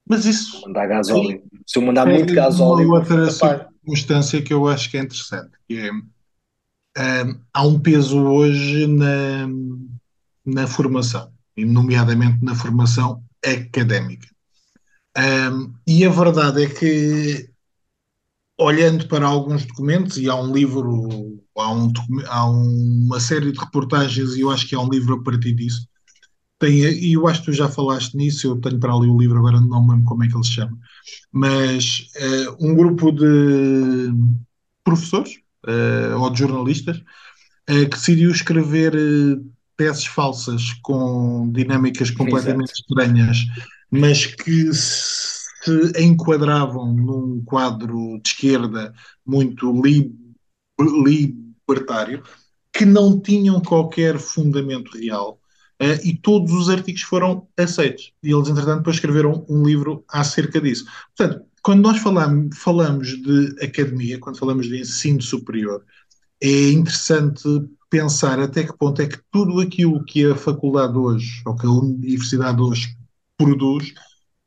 Mas 0.04 0.24
isso. 0.24 0.54
Vou 0.54 0.68
mandar 0.68 0.86
gasóleo. 0.88 1.40
Se 1.64 1.78
eu 1.78 1.82
mandar 1.82 2.08
é 2.08 2.14
muito 2.14 2.34
gasóleo. 2.34 2.86
Uma 2.86 2.98
outra 2.98 3.30
circunstância 3.30 4.42
que 4.42 4.52
eu 4.52 4.66
acho 4.66 4.90
que 4.90 4.96
é 4.96 5.02
interessante, 5.02 5.52
que 5.68 5.78
é. 5.78 5.90
Há 7.52 7.62
um 7.62 7.78
peso 7.78 8.18
hoje 8.18 8.86
na, 8.86 9.48
na 10.44 10.66
formação, 10.66 11.32
nomeadamente 11.56 12.44
na 12.44 12.54
formação 12.54 13.22
académica. 13.44 14.28
E 15.86 16.04
a 16.04 16.10
verdade 16.10 16.64
é 16.64 16.68
que 16.68 17.50
olhando 18.58 19.06
para 19.06 19.26
alguns 19.26 19.64
documentos, 19.64 20.16
e 20.16 20.28
há 20.28 20.34
um 20.34 20.52
livro, 20.52 21.40
há, 21.56 21.72
um, 21.72 21.92
há 22.26 22.50
uma 22.50 23.20
série 23.20 23.52
de 23.52 23.58
reportagens, 23.58 24.34
e 24.34 24.40
eu 24.40 24.50
acho 24.50 24.66
que 24.66 24.74
há 24.74 24.80
um 24.80 24.88
livro 24.88 25.14
a 25.14 25.22
partir 25.22 25.54
disso. 25.54 25.86
E 26.64 27.12
eu 27.14 27.28
acho 27.28 27.40
que 27.40 27.46
tu 27.46 27.52
já 27.52 27.68
falaste 27.68 28.16
nisso, 28.16 28.48
eu 28.48 28.60
tenho 28.60 28.80
para 28.80 28.92
ali 28.92 29.06
o 29.06 29.16
livro, 29.16 29.38
agora 29.38 29.60
não 29.60 29.84
me 29.84 29.92
lembro 29.92 30.06
como 30.06 30.24
é 30.24 30.28
que 30.28 30.34
ele 30.34 30.42
se 30.42 30.54
chama, 30.54 30.76
mas 31.30 32.08
uh, 32.16 32.66
um 32.66 32.74
grupo 32.74 33.12
de 33.12 34.12
professores 34.82 35.38
uh, 35.66 36.18
ou 36.18 36.30
de 36.30 36.38
jornalistas 36.38 36.98
uh, 36.98 37.88
que 37.88 37.96
decidiu 37.96 38.30
escrever 38.30 38.94
teses 39.76 40.06
falsas 40.06 40.72
com 40.82 41.50
dinâmicas 41.52 42.10
completamente 42.10 42.72
Exato. 42.72 42.80
estranhas, 42.80 43.38
mas 43.90 44.26
que 44.26 44.72
se 44.74 45.92
enquadravam 45.98 46.92
num 46.92 47.42
quadro 47.44 48.20
de 48.22 48.28
esquerda 48.28 48.92
muito 49.24 49.70
li 49.82 50.14
libertário, 50.80 52.22
que 52.72 52.84
não 52.84 53.20
tinham 53.20 53.60
qualquer 53.60 54.18
fundamento 54.18 54.96
real. 54.96 55.40
Uh, 55.80 55.94
e 56.04 56.16
todos 56.16 56.52
os 56.52 56.68
artigos 56.68 57.02
foram 57.02 57.46
aceitos. 57.56 58.12
E 58.22 58.32
eles, 58.32 58.48
entretanto, 58.48 58.78
depois 58.78 58.96
escreveram 58.96 59.46
um 59.48 59.62
livro 59.64 60.04
acerca 60.08 60.60
disso. 60.60 60.84
Portanto, 61.16 61.44
quando 61.68 61.82
nós 61.82 61.98
falamos, 61.98 62.56
falamos 62.56 63.08
de 63.08 63.54
academia, 63.62 64.18
quando 64.18 64.38
falamos 64.38 64.66
de 64.68 64.80
ensino 64.80 65.20
superior, 65.20 65.84
é 66.40 66.70
interessante 66.70 67.46
pensar 67.90 68.40
até 68.40 68.64
que 68.64 68.72
ponto 68.72 69.02
é 69.02 69.06
que 69.06 69.18
tudo 69.30 69.60
aquilo 69.60 70.02
que 70.02 70.24
a 70.24 70.34
faculdade 70.34 70.96
hoje, 70.96 71.42
ou 71.44 71.54
que 71.54 71.66
a 71.66 71.70
universidade 71.70 72.58
hoje 72.62 72.96
produz, 73.36 73.92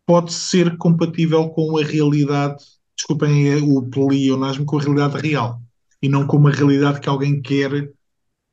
pode 0.04 0.34
ser 0.34 0.76
compatível 0.78 1.48
com 1.50 1.78
a 1.78 1.84
realidade, 1.84 2.56
desculpem 2.98 3.54
o 3.72 3.84
pleonasmo, 3.84 4.66
com 4.66 4.80
a 4.80 4.82
realidade 4.82 5.22
real 5.22 5.62
e 6.02 6.10
não 6.10 6.26
com 6.26 6.38
uma 6.38 6.50
realidade 6.50 7.02
que 7.02 7.08
alguém 7.08 7.40
quer 7.40 7.94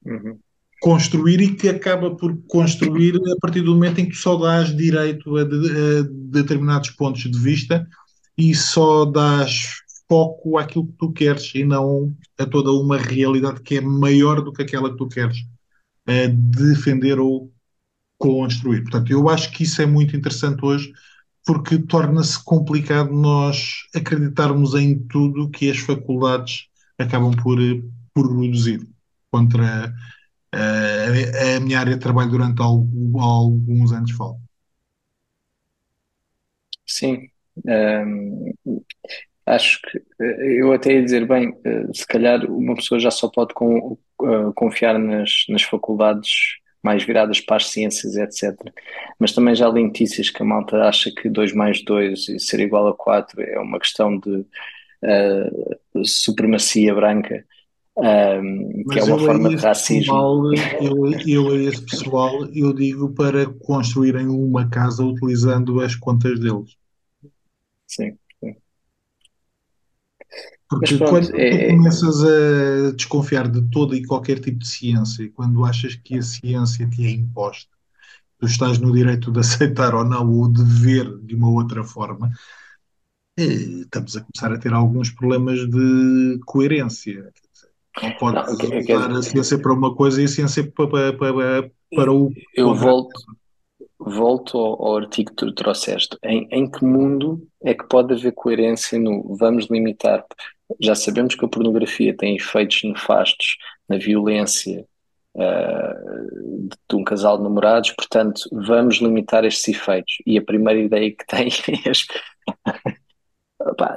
uhum. 0.05 0.39
construir 0.83 1.41
e 1.41 1.55
que 1.55 1.71
acaba 1.71 2.15
por 2.15 2.37
construir 2.47 3.17
a 3.17 3.41
partir 3.41 3.63
do 3.63 3.73
momento 3.73 4.03
em 4.03 4.05
que 4.05 4.11
tu 4.11 4.19
só 4.19 4.37
dás 4.37 4.77
direito 4.77 5.39
a, 5.39 5.45
de, 5.45 5.57
a 5.57 6.03
determinados 6.31 6.91
pontos 6.91 7.23
de 7.23 7.39
vista 7.39 7.89
e 8.39 8.55
só 8.55 9.05
dás 9.05 9.83
foco 10.09 10.57
àquilo 10.57 10.87
que 10.87 10.93
tu 10.95 11.13
queres 11.13 11.53
e 11.55 11.65
não 11.65 12.17
a 12.39 12.47
toda 12.47 12.71
uma 12.71 12.97
realidade 12.97 13.61
que 13.61 13.77
é 13.77 13.81
maior 13.81 14.41
do 14.41 14.53
que 14.53 14.63
aquela 14.63 14.91
que 14.91 14.97
tu 14.97 15.09
queres 15.09 15.39
uh, 16.09 16.29
defender 16.33 17.19
ou 17.19 17.53
construir. 18.17 18.83
Portanto, 18.83 19.11
eu 19.13 19.29
acho 19.29 19.51
que 19.53 19.65
isso 19.65 19.83
é 19.83 19.87
muito 19.87 20.17
interessante 20.17 20.65
hoje, 20.65 20.93
porque 21.45 21.79
torna-se 21.79 22.43
complicado 22.45 23.13
nós 23.13 23.87
acreditarmos 23.95 24.75
em 24.75 24.99
tudo 25.09 25.51
que 25.51 25.71
as 25.71 25.79
faculdades 25.79 26.69
acabam 26.99 27.35
por, 27.35 27.59
por 28.15 28.29
produzir 28.29 28.87
contra 29.31 29.95
uh, 30.55 30.59
a, 30.59 31.57
a, 31.57 31.61
minha 31.61 31.81
área 31.81 31.95
de 31.95 32.01
trabalho 32.01 32.31
durante 32.31 32.63
alguns 32.63 33.93
anos 33.93 34.13
falo. 34.13 34.41
Sim, 36.87 37.28
um, 37.65 38.53
acho 39.49 39.81
que 39.83 39.99
eh, 40.21 40.61
eu 40.61 40.73
até 40.73 40.95
ia 40.95 41.03
dizer, 41.03 41.27
bem, 41.27 41.55
eh, 41.65 41.87
se 41.93 42.07
calhar 42.07 42.45
uma 42.51 42.75
pessoa 42.75 43.01
já 43.01 43.11
só 43.11 43.29
pode 43.29 43.55
com, 43.55 43.99
uh, 44.21 44.53
confiar 44.55 44.99
nas, 44.99 45.45
nas 45.49 45.63
faculdades 45.63 46.59
mais 46.83 47.03
viradas 47.03 47.41
para 47.41 47.57
as 47.57 47.67
ciências, 47.67 48.17
etc. 48.17 48.55
Mas 49.19 49.33
também 49.33 49.55
já 49.55 49.69
li 49.69 49.83
notícias 49.83 50.31
que 50.31 50.43
a 50.43 50.47
malta 50.47 50.77
acha 50.83 51.11
que 51.11 51.29
2 51.29 51.53
mais 51.53 51.83
2 51.83 52.29
e 52.29 52.41
ser 52.41 52.61
igual 52.61 52.89
a 52.89 52.95
4 52.95 53.43
é 53.43 53.59
uma 53.59 53.81
questão 53.81 54.19
de 54.19 54.45
uh, 55.03 56.05
supremacia 56.05 56.95
branca, 56.95 57.45
um, 57.97 58.85
que 58.91 59.01
é 59.01 59.05
uma 59.05 59.19
forma 59.19 59.49
de 59.49 59.57
racismo. 59.57 60.01
Pessoal, 60.01 60.55
eu, 60.81 61.11
eu 61.27 61.53
a 61.53 61.57
esse 61.57 61.85
pessoal 61.85 62.47
eu 62.55 62.73
digo 62.73 63.13
para 63.13 63.47
construírem 63.47 64.29
uma 64.29 64.71
casa 64.71 65.05
utilizando 65.05 65.81
as 65.81 65.97
contas 65.97 66.39
deles. 66.39 66.77
Sim. 67.87 68.17
Porque 70.69 70.97
pronto, 70.99 71.11
quando 71.11 71.37
é... 71.37 71.51
tu 71.51 71.57
é- 71.57 71.71
começas 71.71 72.25
a 72.25 72.93
desconfiar 72.93 73.49
de 73.49 73.63
toda 73.71 73.97
e 73.97 74.05
qualquer 74.05 74.39
tipo 74.39 74.59
de 74.59 74.69
ciência, 74.69 75.31
quando 75.35 75.65
achas 75.65 75.95
que 75.95 76.19
a 76.19 76.23
ciência 76.23 76.89
te 76.89 77.07
é 77.07 77.11
imposta, 77.11 77.71
tu 78.39 78.47
estás 78.47 78.79
no 78.79 78.93
direito 78.93 79.33
de 79.33 79.41
aceitar 79.41 79.95
ou 79.95 80.05
não, 80.05 80.31
ou 80.31 80.49
de 80.51 80.63
ver 80.63 81.19
de 81.21 81.35
uma 81.35 81.51
outra 81.51 81.83
forma, 81.83 82.31
eh, 83.39 83.43
estamos 83.83 84.17
a 84.17 84.21
começar 84.21 84.53
a 84.53 84.59
ter 84.59 84.73
alguns 84.73 85.11
problemas 85.11 85.61
de 85.69 86.39
coerência. 86.45 87.33
Não 88.03 88.13
podes 88.13 88.59
não, 88.59 89.19
a 89.19 89.23
ciência 89.23 89.59
para 89.59 89.73
uma 89.73 89.95
coisa 89.95 90.21
e 90.21 90.25
a 90.25 90.29
ciência 90.29 90.71
para, 90.71 91.13
para, 91.15 91.71
para 91.95 92.13
o. 92.13 92.31
Eu 92.55 92.75
volto, 92.75 93.19
volto 93.99 94.59
ao, 94.59 94.87
ao, 94.87 94.97
artigo 94.99 95.31
que 95.31 95.37
tu 95.37 95.53
trouxeste. 95.53 96.17
Em, 96.23 96.47
em 96.51 96.71
que 96.71 96.85
mundo 96.85 97.49
é 97.63 97.75
que 97.75 97.89
pode 97.89 98.13
haver 98.13 98.33
coerência 98.33 98.99
no 98.99 99.35
vamos 99.37 99.67
limitar? 99.71 100.25
Já 100.81 100.95
sabemos 100.95 101.35
que 101.35 101.45
a 101.45 101.49
pornografia 101.49 102.17
tem 102.17 102.37
efeitos 102.37 102.83
nefastos 102.85 103.57
na 103.89 103.97
violência 103.97 104.87
uh, 105.35 106.69
de 106.89 106.97
um 106.97 107.03
casal 107.05 107.39
de 107.39 107.45
namorados, 107.45 107.93
portanto, 107.93 108.43
vamos 108.53 108.97
limitar 108.97 109.45
estes 109.45 109.69
efeitos. 109.69 110.15
E 110.27 110.37
a 110.39 110.43
primeira 110.43 110.81
ideia 110.81 111.11
que 111.11 111.25
tem 111.27 111.49
é. 111.49 111.93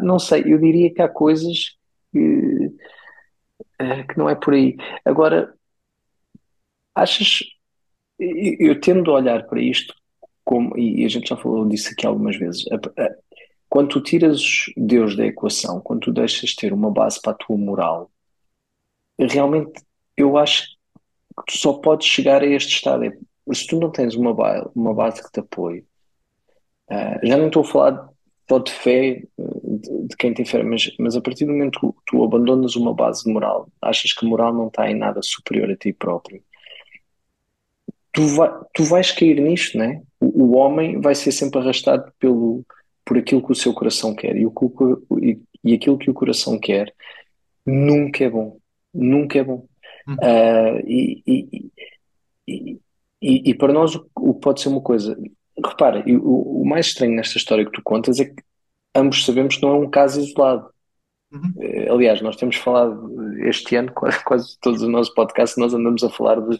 não 0.01 0.17
sei, 0.17 0.43
eu 0.45 0.57
diria 0.57 0.93
que 0.93 1.01
há 1.01 1.09
coisas 1.09 1.77
que, 2.11 2.67
uh, 3.81 4.07
que 4.07 4.17
não 4.17 4.29
é 4.29 4.35
por 4.35 4.53
aí. 4.53 4.75
Agora, 5.05 5.53
achas. 6.95 7.39
Eu 8.19 8.79
tendo 8.79 9.09
a 9.09 9.15
olhar 9.15 9.47
para 9.47 9.59
isto 9.59 9.95
como, 10.43 10.77
e 10.77 11.05
a 11.05 11.07
gente 11.07 11.29
já 11.29 11.37
falou 11.37 11.67
disso 11.67 11.89
aqui 11.91 12.05
algumas 12.05 12.35
vezes, 12.37 12.65
quando 13.71 13.87
tu 13.87 14.01
tiras 14.01 14.65
Deus 14.75 15.15
da 15.15 15.25
equação, 15.25 15.79
quando 15.79 16.01
tu 16.01 16.11
deixas 16.11 16.53
ter 16.53 16.73
uma 16.73 16.91
base 16.91 17.21
para 17.21 17.31
a 17.31 17.35
tua 17.35 17.57
moral, 17.57 18.11
realmente 19.17 19.81
eu 20.17 20.37
acho 20.37 20.67
que 21.47 21.53
tu 21.53 21.57
só 21.57 21.73
podes 21.75 22.05
chegar 22.05 22.41
a 22.41 22.45
este 22.45 22.73
estado. 22.75 23.05
É, 23.05 23.17
se 23.53 23.65
tu 23.67 23.79
não 23.79 23.89
tens 23.89 24.13
uma 24.13 24.33
base, 24.33 24.69
uma 24.75 24.93
base 24.93 25.23
que 25.23 25.31
te 25.31 25.39
apoie, 25.39 25.85
uh, 26.91 27.25
já 27.25 27.37
não 27.37 27.47
estou 27.47 27.61
a 27.61 27.65
falar 27.65 28.09
só 28.49 28.59
de 28.59 28.73
fé 28.73 29.23
de, 29.37 30.07
de, 30.09 30.17
quem 30.17 30.33
tem 30.33 30.43
fé, 30.43 30.61
mas, 30.63 30.91
mas 30.99 31.15
a 31.15 31.21
partir 31.21 31.45
do 31.45 31.53
momento 31.53 31.79
que 31.79 31.87
tu, 31.87 31.95
tu 32.07 32.23
abandonas 32.25 32.75
uma 32.75 32.93
base 32.93 33.31
moral, 33.31 33.69
achas 33.81 34.11
que 34.11 34.25
moral 34.25 34.53
não 34.53 34.67
está 34.67 34.91
em 34.91 34.97
nada 34.97 35.21
superior 35.23 35.71
a 35.71 35.77
ti 35.77 35.93
próprio, 35.93 36.43
tu, 38.11 38.27
vai, 38.35 38.51
tu 38.73 38.83
vais 38.83 39.11
cair 39.11 39.39
nisto, 39.39 39.77
né? 39.77 40.01
O, 40.19 40.43
o 40.43 40.55
homem 40.57 40.99
vai 40.99 41.15
ser 41.15 41.31
sempre 41.31 41.61
arrastado 41.61 42.11
pelo 42.19 42.65
por 43.11 43.17
aquilo 43.17 43.45
que 43.45 43.51
o 43.51 43.55
seu 43.55 43.73
coração 43.73 44.15
quer. 44.15 44.37
E, 44.37 44.45
o, 44.45 44.53
e, 45.21 45.41
e 45.65 45.73
aquilo 45.73 45.97
que 45.97 46.09
o 46.09 46.13
coração 46.13 46.57
quer 46.57 46.93
nunca 47.65 48.23
é 48.23 48.29
bom. 48.29 48.57
Nunca 48.93 49.37
é 49.37 49.43
bom. 49.43 49.67
Uhum. 50.07 50.15
Uh, 50.15 50.79
e, 50.87 51.71
e, 52.47 52.69
e, 53.21 53.53
para 53.53 53.73
nós 53.73 53.93
o, 54.15 54.33
que 54.33 54.39
pode 54.39 54.61
ser 54.61 54.69
uma 54.69 54.79
coisa. 54.79 55.17
Repara, 55.61 56.05
o, 56.07 56.61
o 56.61 56.65
mais 56.65 56.85
estranho 56.85 57.13
nesta 57.13 57.37
história 57.37 57.65
que 57.65 57.73
tu 57.73 57.81
contas 57.83 58.17
é 58.21 58.23
que 58.23 58.41
ambos 58.95 59.25
sabemos 59.25 59.57
que 59.57 59.61
não 59.61 59.75
é 59.75 59.79
um 59.79 59.89
caso 59.89 60.21
isolado. 60.21 60.69
Uhum. 61.33 61.53
Eh, 61.59 61.89
aliás, 61.89 62.21
nós 62.21 62.37
temos 62.37 62.55
falado 62.55 63.11
este 63.43 63.75
ano, 63.75 63.91
quase, 63.91 64.23
quase 64.23 64.57
todos 64.61 64.81
os 64.81 64.87
nossos 64.87 65.13
podcasts, 65.13 65.57
nós 65.57 65.73
andamos 65.73 66.01
a 66.01 66.09
falar 66.09 66.39
de, 66.39 66.57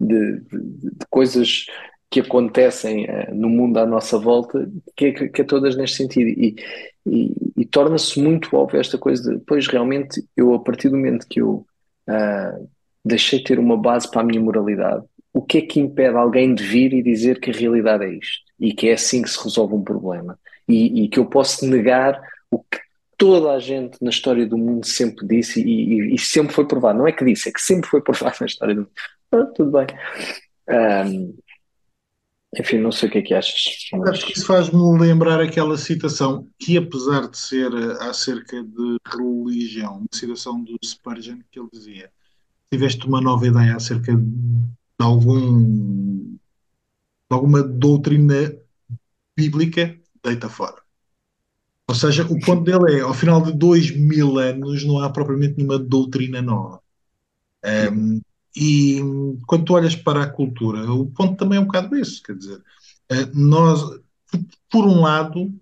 de, 0.00 0.40
de, 0.40 0.90
de 0.90 1.06
coisas 1.08 1.66
que 2.14 2.20
acontecem 2.20 3.06
uh, 3.06 3.34
no 3.34 3.48
mundo 3.48 3.76
à 3.78 3.84
nossa 3.84 4.16
volta, 4.16 4.70
que 4.94 5.06
é, 5.06 5.12
que 5.28 5.40
é 5.40 5.44
todas 5.44 5.76
neste 5.76 5.96
sentido. 5.96 6.28
E, 6.28 6.54
e, 7.04 7.34
e 7.56 7.64
torna-se 7.64 8.20
muito 8.20 8.54
óbvio 8.56 8.78
esta 8.78 8.96
coisa 8.96 9.32
de, 9.32 9.44
pois 9.44 9.66
realmente, 9.66 10.24
eu 10.36 10.54
a 10.54 10.60
partir 10.60 10.90
do 10.90 10.96
momento 10.96 11.26
que 11.28 11.40
eu 11.40 11.66
uh, 12.08 12.68
deixei 13.04 13.42
ter 13.42 13.58
uma 13.58 13.76
base 13.76 14.08
para 14.08 14.20
a 14.20 14.24
minha 14.24 14.40
moralidade, 14.40 15.04
o 15.32 15.42
que 15.42 15.58
é 15.58 15.62
que 15.62 15.80
impede 15.80 16.16
alguém 16.16 16.54
de 16.54 16.62
vir 16.62 16.94
e 16.94 17.02
dizer 17.02 17.40
que 17.40 17.50
a 17.50 17.52
realidade 17.52 18.04
é 18.04 18.14
isto? 18.14 18.44
E 18.60 18.72
que 18.72 18.88
é 18.88 18.92
assim 18.92 19.20
que 19.20 19.30
se 19.30 19.42
resolve 19.42 19.74
um 19.74 19.82
problema? 19.82 20.38
E, 20.68 21.02
e 21.02 21.08
que 21.08 21.18
eu 21.18 21.26
posso 21.26 21.66
negar 21.66 22.22
o 22.48 22.60
que 22.60 22.78
toda 23.18 23.50
a 23.50 23.58
gente 23.58 23.98
na 24.00 24.10
história 24.10 24.46
do 24.46 24.56
mundo 24.56 24.86
sempre 24.86 25.26
disse 25.26 25.60
e, 25.60 26.14
e, 26.14 26.18
sempre 26.20 26.54
foi 26.54 26.64
provado. 26.64 26.96
Não 26.96 27.08
é 27.08 27.12
que 27.12 27.24
disse, 27.24 27.48
é 27.48 27.52
que 27.52 27.60
sempre 27.60 27.90
foi 27.90 28.00
provado 28.06 28.36
na 28.38 28.46
história 28.46 28.74
do 28.76 28.82
mundo. 28.82 28.92
Ah, 29.32 29.46
tudo 29.46 29.72
bem. 29.72 29.86
Um, 30.68 31.34
enfim, 32.58 32.78
não 32.78 32.92
sei 32.92 33.08
o 33.08 33.12
que 33.12 33.18
é 33.18 33.22
que 33.22 33.34
achas. 33.34 33.88
Mas... 33.92 34.10
Acho 34.10 34.26
que 34.26 34.32
isso 34.32 34.46
faz-me 34.46 34.98
lembrar 34.98 35.40
aquela 35.40 35.76
citação 35.76 36.48
que, 36.58 36.76
apesar 36.76 37.28
de 37.28 37.38
ser 37.38 37.72
eh, 37.72 37.96
acerca 38.00 38.62
de 38.62 38.98
religião, 39.06 39.98
uma 39.98 40.08
citação 40.12 40.62
do 40.62 40.76
Spurgeon 40.84 41.38
que 41.50 41.58
ele 41.58 41.68
dizia: 41.72 42.10
tiveste 42.70 43.06
uma 43.06 43.20
nova 43.20 43.46
ideia 43.46 43.76
acerca 43.76 44.14
de 44.14 45.04
algum 45.04 46.34
de 47.30 47.34
alguma 47.34 47.62
doutrina 47.62 48.54
bíblica, 49.36 49.98
deita 50.22 50.48
fora. 50.48 50.82
Ou 51.88 51.94
seja, 51.94 52.24
o 52.24 52.40
ponto 52.40 52.64
dele 52.64 52.98
é, 52.98 53.00
ao 53.00 53.14
final 53.14 53.42
de 53.42 53.52
dois 53.52 53.90
mil 53.90 54.38
anos, 54.38 54.84
não 54.84 54.98
há 55.00 55.10
propriamente 55.10 55.56
nenhuma 55.56 55.78
doutrina 55.78 56.40
nova. 56.40 56.80
Um, 57.92 58.20
e 58.56 59.00
quando 59.46 59.64
tu 59.64 59.74
olhas 59.74 59.96
para 59.96 60.22
a 60.22 60.30
cultura, 60.30 60.90
o 60.92 61.06
ponto 61.06 61.36
também 61.36 61.58
é 61.58 61.60
um 61.60 61.66
bocado 61.66 61.96
esse, 61.96 62.22
quer 62.22 62.36
dizer, 62.36 62.62
eh, 63.10 63.26
nós, 63.34 63.80
por 64.70 64.86
um 64.86 65.00
lado, 65.00 65.52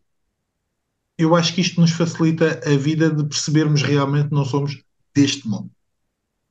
eu 1.17 1.35
acho 1.35 1.55
que 1.55 1.61
isto 1.61 1.81
nos 1.81 1.93
facilita 1.93 2.61
a 2.67 2.77
vida 2.77 3.11
de 3.11 3.25
percebermos 3.25 3.83
realmente 3.83 4.29
que 4.29 4.35
não 4.35 4.45
somos 4.45 4.83
deste 5.15 5.49
mundo. 5.49 5.71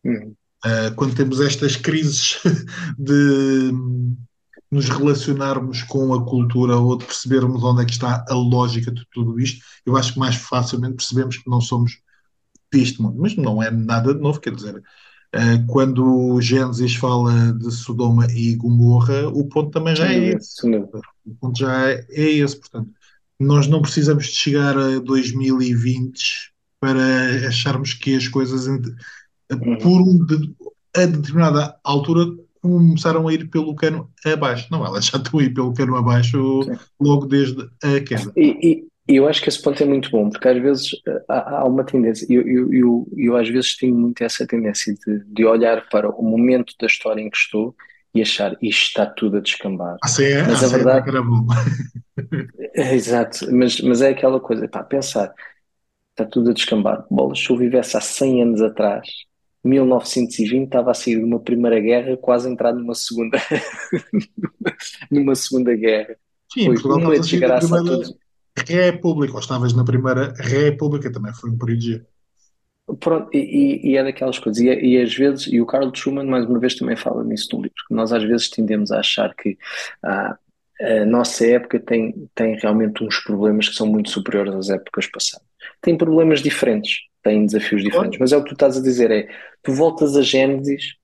Uhum. 0.04 0.36
Uh, 0.63 0.93
quando 0.95 1.15
temos 1.15 1.39
estas 1.39 1.75
crises 1.75 2.39
de 2.97 3.71
nos 4.69 4.88
relacionarmos 4.88 5.84
com 5.84 6.13
a 6.13 6.23
cultura 6.23 6.77
ou 6.77 6.97
de 6.97 7.06
percebermos 7.06 7.63
onde 7.63 7.82
é 7.82 7.86
que 7.86 7.91
está 7.91 8.23
a 8.27 8.34
lógica 8.34 8.91
de 8.91 9.06
tudo 9.12 9.39
isto, 9.39 9.63
eu 9.86 9.97
acho 9.97 10.13
que 10.13 10.19
mais 10.19 10.36
facilmente 10.36 10.95
percebemos 10.95 11.38
que 11.38 11.49
não 11.49 11.60
somos 11.60 11.99
deste 12.71 13.01
mundo. 13.01 13.17
Mas 13.19 13.36
não 13.36 13.62
é 13.62 13.69
nada 13.69 14.13
de 14.13 14.21
novo, 14.21 14.39
quer 14.39 14.56
dizer, 14.56 14.82
quando 15.67 16.06
o 16.06 16.41
Gênesis 16.41 16.96
fala 16.96 17.54
de 17.54 17.72
Sodoma 17.72 18.28
e 18.32 18.56
Gomorra, 18.56 19.30
o 19.30 19.46
ponto 19.46 19.72
também 19.72 19.96
já 19.96 20.12
é 20.12 20.36
esse. 20.36 20.67
O 20.67 21.36
ponto 21.39 21.58
já 21.58 21.89
é, 21.89 22.06
é 22.10 22.30
esse, 22.32 22.58
portanto, 22.58 22.89
nós 23.39 23.67
não 23.67 23.82
precisamos 23.82 24.26
de 24.26 24.34
chegar 24.34 24.78
a 24.78 25.00
2020 25.00 26.52
para 26.80 27.48
acharmos 27.48 27.94
que 27.94 28.15
as 28.15 28.28
coisas 28.28 28.67
uhum. 28.67 29.78
por 29.82 30.02
um 30.02 30.26
de, 30.26 30.54
a 30.96 31.06
determinada 31.06 31.78
altura 31.84 32.26
começaram 32.62 33.28
a 33.28 33.34
ir 33.34 33.50
pelo 33.50 33.74
cano 33.76 34.10
abaixo. 34.26 34.67
Não, 34.70 34.86
elas 34.86 35.06
já 35.06 35.17
estão 35.17 35.39
a 35.39 35.44
ir 35.44 35.54
pelo 35.54 35.74
cano 35.74 35.96
abaixo 35.96 36.63
Sim. 36.63 36.78
logo 37.00 37.26
desde 37.26 37.70
a 37.84 38.00
queda. 38.02 38.32
E 38.36 38.86
eu 39.15 39.28
acho 39.28 39.41
que 39.41 39.50
esse 39.50 39.62
ponto 39.62 39.82
é 39.82 39.86
muito 39.86 40.10
bom, 40.12 40.30
porque 40.30 40.47
às 40.47 40.62
vezes 40.62 40.91
eh, 41.08 41.24
há, 41.28 41.60
há 41.60 41.65
uma 41.65 41.84
tendência, 41.84 42.26
eu, 42.30 42.41
eu, 42.47 42.74
eu, 42.74 43.08
eu, 43.17 43.38
às 43.38 43.50
vezes 43.50 43.76
tenho 43.78 43.95
muito 43.95 44.24
essa 44.24 44.45
tendência 44.45 44.93
de, 44.93 45.24
de 45.26 45.45
olhar 45.45 45.88
para 45.89 46.10
o 46.10 46.24
momento 46.24 46.74
da 46.80 46.88
história 46.88 47.21
em 47.21 47.30
que 47.30 47.38
estou 47.38 47.76
e 48.13 48.21
achar 48.21 48.56
isto 48.62 48.88
está 48.88 49.06
tudo 49.06 49.38
a 49.38 49.39
descambar. 49.39 49.97
Ah, 50.04 50.08
sim, 50.08 50.26
é? 50.26 50.43
Mas 50.43 50.63
ah, 50.63 50.67
a 50.67 50.69
verdade. 50.69 51.10
Era 51.10 51.21
bom. 51.24 51.47
é, 52.76 52.93
exato, 52.93 53.47
mas, 53.52 53.80
mas 53.82 54.02
é 54.02 54.10
aquela 54.10 54.39
coisa, 54.39 54.67
pá, 54.67 54.84
pensar, 54.84 55.34
está 56.12 56.26
tudo 56.26 56.52
a 56.52 56.54
descambar. 56.54 57.06
Bolas, 57.10 57.39
se 57.39 57.50
eu 57.50 57.58
vivesse 57.58 57.97
há 57.97 58.02
100 58.02 58.41
anos 58.43 58.62
atrás, 58.62 59.08
1920 59.63 60.65
estava 60.65 60.91
a 60.91 60.93
sair 60.93 61.17
de 61.17 61.24
uma 61.24 61.39
primeira 61.39 61.80
guerra, 61.80 62.17
quase 62.17 62.47
a 62.47 62.52
entrar 62.52 62.74
numa 62.74 62.95
segunda, 62.95 63.38
numa 65.10 65.36
segunda 65.36 65.76
guerra. 65.76 66.15
Sim, 66.52 66.65
Foi 66.65 66.74
Portugal 66.74 66.97
uma 66.97 67.15
estava 67.15 67.19
a 67.19 67.24
sair 67.24 67.39
da 67.39 67.60
desgraça 67.60 67.76
a 67.76 67.84
primeira. 67.84 68.21
República, 68.58 69.34
ou 69.34 69.40
estavas 69.40 69.74
na 69.74 69.84
primeira 69.86 70.34
República, 70.38 71.12
também 71.12 71.34
foi 71.34 71.50
um 71.52 71.58
período 71.58 71.82
giro. 71.82 72.06
Pronto, 73.00 73.30
e, 73.34 73.92
e- 73.94 73.98
é 73.98 74.04
daquelas 74.04 74.38
coisas, 74.38 74.62
e, 74.62 74.68
e 74.68 75.02
às 75.02 75.14
vezes, 75.16 75.48
e 75.48 75.62
o 75.62 75.66
Carl 75.66 75.92
Truman 75.92 76.26
mais 76.26 76.46
uma 76.46 76.60
vez 76.60 76.76
também 76.76 76.96
fala 76.98 77.24
nisso 77.24 77.48
no 77.54 77.62
livro, 77.62 77.76
que 77.88 77.94
nós 77.94 78.12
às 78.12 78.24
vezes 78.24 78.50
tendemos 78.50 78.92
a 78.92 79.00
achar 79.00 79.34
que 79.36 79.58
ah, 80.04 80.38
a 80.82 81.06
nossa 81.06 81.46
época 81.48 81.80
tem, 81.80 82.30
tem 82.36 82.56
realmente 82.58 83.02
uns 83.04 83.20
problemas 83.24 83.70
que 83.70 83.76
são 83.76 83.88
muito 83.88 84.10
superiores 84.10 84.54
às 84.56 84.70
épocas 84.70 85.08
passadas. 85.08 85.48
Tem 85.82 85.98
problemas 85.98 86.42
diferentes, 86.42 86.98
tem 87.24 87.46
desafios 87.46 87.82
diferentes, 87.84 88.20
mas 88.20 88.34
é 88.34 88.38
o 88.38 88.44
que 88.44 88.50
tu 88.50 88.54
estás 88.54 88.78
a 88.78 88.82
dizer, 88.82 89.10
é, 89.12 89.30
tu 89.64 89.72
voltas 89.74 90.18
a 90.18 90.22
Gênesis, 90.22 90.96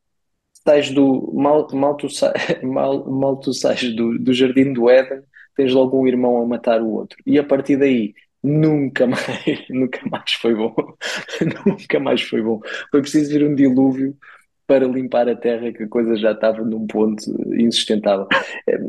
sais 0.68 0.92
do, 0.92 1.32
mal, 1.34 1.68
mal, 1.74 1.96
tu, 1.98 2.10
sa, 2.10 2.34
mal, 2.64 3.06
mal 3.10 3.38
tu 3.40 3.54
sais 3.54 3.94
do, 3.96 4.18
do 4.20 4.34
jardim 4.34 4.74
do 4.74 4.90
Éden, 4.90 5.24
tens 5.58 5.74
logo 5.74 6.00
um 6.02 6.08
irmão 6.08 6.42
a 6.42 6.46
matar 6.46 6.82
o 6.82 6.90
outro, 6.90 7.18
e 7.26 7.38
a 7.38 7.44
partir 7.44 7.78
daí 7.78 8.14
nunca 8.42 9.06
mais, 9.08 9.70
nunca 9.70 10.00
mais 10.10 10.32
foi 10.34 10.56
bom. 10.56 10.74
Nunca 11.66 12.00
mais 12.00 12.22
foi 12.22 12.42
bom. 12.42 12.62
Foi 12.92 13.02
preciso 13.02 13.32
vir 13.32 13.44
um 13.44 13.56
dilúvio 13.56 14.16
para 14.66 14.86
limpar 14.86 15.28
a 15.28 15.36
terra, 15.36 15.72
que 15.72 15.84
a 15.84 15.88
coisa 15.88 16.16
já 16.16 16.32
estava 16.32 16.62
num 16.64 16.86
ponto 16.88 17.24
insustentável. 17.54 18.28
Eh, 18.68 18.80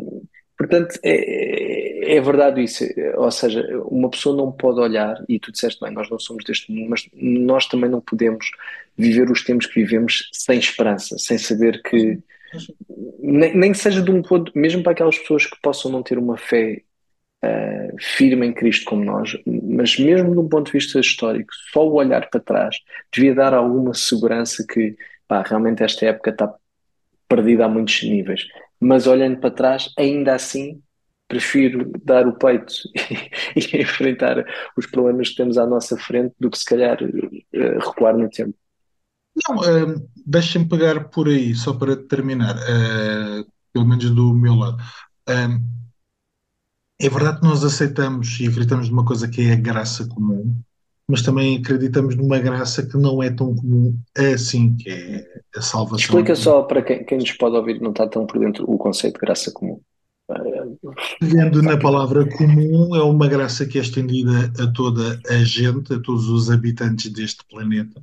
Portanto, 0.58 0.98
é, 1.04 2.16
é 2.16 2.20
verdade 2.20 2.60
isso. 2.64 2.84
Ou 3.16 3.30
seja, 3.30 3.64
uma 3.84 4.10
pessoa 4.10 4.36
não 4.36 4.50
pode 4.50 4.80
olhar, 4.80 5.24
e 5.28 5.38
tu 5.38 5.52
disseste 5.52 5.80
bem, 5.80 5.92
nós 5.92 6.10
não 6.10 6.18
somos 6.18 6.44
deste 6.44 6.72
mundo, 6.72 6.90
mas 6.90 7.08
nós 7.14 7.66
também 7.66 7.88
não 7.88 8.00
podemos 8.00 8.50
viver 8.96 9.30
os 9.30 9.44
tempos 9.44 9.66
que 9.66 9.80
vivemos 9.80 10.28
sem 10.32 10.58
esperança, 10.58 11.16
sem 11.16 11.38
saber 11.38 11.80
que, 11.82 12.18
nem, 13.18 13.56
nem 13.56 13.74
seja 13.74 14.02
de 14.02 14.10
um 14.10 14.22
ponto, 14.22 14.52
mesmo 14.54 14.82
para 14.82 14.92
aquelas 14.92 15.18
pessoas 15.18 15.46
que 15.46 15.60
possam 15.62 15.90
não 15.90 16.02
ter 16.02 16.18
uma 16.18 16.36
fé 16.36 16.82
uh, 17.44 17.96
firme 18.00 18.46
em 18.46 18.52
Cristo 18.52 18.84
como 18.86 19.04
nós, 19.04 19.36
mas 19.46 19.98
mesmo 19.98 20.32
de 20.32 20.38
um 20.38 20.48
ponto 20.48 20.66
de 20.66 20.72
vista 20.72 20.98
histórico, 20.98 21.52
só 21.72 21.86
o 21.86 21.94
olhar 21.94 22.28
para 22.30 22.40
trás 22.40 22.76
devia 23.12 23.34
dar 23.34 23.54
alguma 23.54 23.94
segurança 23.94 24.64
que 24.66 24.96
pá, 25.26 25.42
realmente 25.42 25.82
esta 25.82 26.06
época 26.06 26.30
está 26.30 26.54
perdida 27.28 27.66
a 27.66 27.68
muitos 27.68 28.02
níveis. 28.02 28.46
Mas 28.80 29.06
olhando 29.06 29.38
para 29.40 29.50
trás, 29.50 29.92
ainda 29.98 30.34
assim, 30.34 30.80
prefiro 31.26 31.92
dar 32.02 32.26
o 32.26 32.32
peito 32.38 32.72
e, 33.54 33.76
e 33.76 33.82
enfrentar 33.82 34.44
os 34.76 34.86
problemas 34.86 35.30
que 35.30 35.36
temos 35.36 35.58
à 35.58 35.66
nossa 35.66 35.96
frente 35.96 36.34
do 36.40 36.50
que 36.50 36.58
se 36.58 36.64
calhar 36.64 36.98
uh, 37.02 37.78
recuar 37.86 38.16
no 38.16 38.30
tempo. 38.30 38.54
Não, 39.46 39.64
eh, 39.64 39.94
deixa-me 40.26 40.68
pegar 40.68 41.08
por 41.10 41.28
aí, 41.28 41.54
só 41.54 41.72
para 41.72 41.96
terminar, 41.96 42.56
eh, 42.56 43.44
pelo 43.72 43.86
menos 43.86 44.10
do 44.10 44.34
meu 44.34 44.54
lado. 44.54 44.78
Eh, 45.28 45.58
é 47.00 47.08
verdade 47.08 47.40
que 47.40 47.46
nós 47.46 47.62
aceitamos 47.62 48.40
e 48.40 48.48
acreditamos 48.48 48.88
numa 48.88 49.04
coisa 49.04 49.28
que 49.28 49.42
é 49.42 49.52
a 49.52 49.56
graça 49.56 50.08
comum, 50.08 50.56
mas 51.08 51.22
também 51.22 51.58
acreditamos 51.58 52.16
numa 52.16 52.38
graça 52.38 52.84
que 52.84 52.96
não 52.96 53.22
é 53.22 53.30
tão 53.30 53.54
comum 53.54 53.96
assim, 54.16 54.76
que 54.76 54.90
é 54.90 55.42
a 55.56 55.60
salvação. 55.60 55.98
Explica 55.98 56.34
só 56.34 56.62
para 56.62 56.82
quem, 56.82 57.04
quem 57.04 57.18
nos 57.18 57.32
pode 57.32 57.56
ouvir 57.56 57.80
não 57.80 57.90
está 57.90 58.08
tão 58.08 58.26
por 58.26 58.40
dentro 58.40 58.68
o 58.68 58.76
conceito 58.76 59.14
de 59.14 59.20
graça 59.20 59.52
comum. 59.52 59.80
Pegando 61.20 61.62
na 61.62 61.78
palavra 61.78 62.28
comum, 62.36 62.94
é 62.94 63.02
uma 63.02 63.28
graça 63.28 63.64
que 63.64 63.78
é 63.78 63.80
estendida 63.80 64.52
a 64.62 64.70
toda 64.72 65.18
a 65.26 65.44
gente, 65.44 65.94
a 65.94 66.00
todos 66.00 66.28
os 66.28 66.50
habitantes 66.50 67.10
deste 67.10 67.42
planeta 67.48 68.02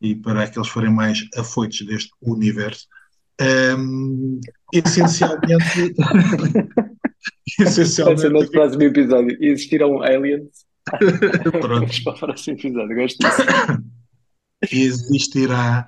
e 0.00 0.14
para 0.14 0.42
aqueles 0.42 0.68
que 0.68 0.74
forem 0.74 0.92
mais 0.92 1.26
afoitos 1.36 1.86
deste 1.86 2.10
universo. 2.20 2.86
Um, 3.40 4.40
essencialmente, 4.72 5.94
Vai 7.58 7.66
ser 7.66 7.82
essencialmente, 7.82 8.28
no 8.28 8.50
próximo 8.50 8.82
episódio. 8.82 9.36
Existiram 9.40 10.02
aliens? 10.02 10.64
pronto, 11.50 11.80
Vamos 11.80 12.00
para 12.00 12.14
o 12.14 12.18
próximo 12.18 12.56
episódio. 12.56 12.96
Gosto 12.96 13.18
disso. 13.18 13.44
existirá 14.70 15.86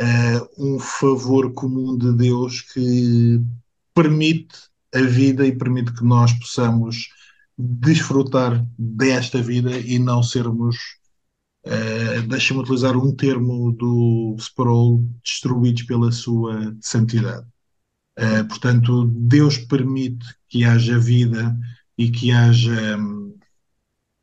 uh, 0.00 0.64
um 0.64 0.78
favor 0.78 1.52
comum 1.52 1.96
de 1.96 2.12
Deus 2.16 2.62
que 2.62 3.40
permite 3.94 4.56
a 4.94 5.00
vida 5.00 5.46
e 5.46 5.56
permite 5.56 5.92
que 5.92 6.04
nós 6.04 6.32
possamos 6.32 7.08
desfrutar 7.58 8.64
desta 8.78 9.42
vida 9.42 9.76
e 9.76 9.98
não 9.98 10.22
sermos, 10.22 10.76
uh, 11.68 12.26
deixa-me 12.26 12.60
utilizar 12.60 12.96
um 12.96 13.14
termo 13.14 13.72
do 13.72 14.34
Sproul, 14.38 15.06
destruídos 15.22 15.82
pela 15.82 16.10
sua 16.10 16.74
santidade. 16.80 17.46
Uh, 18.18 18.46
portanto, 18.48 19.04
Deus 19.04 19.58
permite 19.58 20.26
que 20.48 20.64
haja 20.64 20.98
vida 20.98 21.56
e 21.96 22.10
que 22.10 22.32
haja 22.32 22.96
um, 22.96 23.38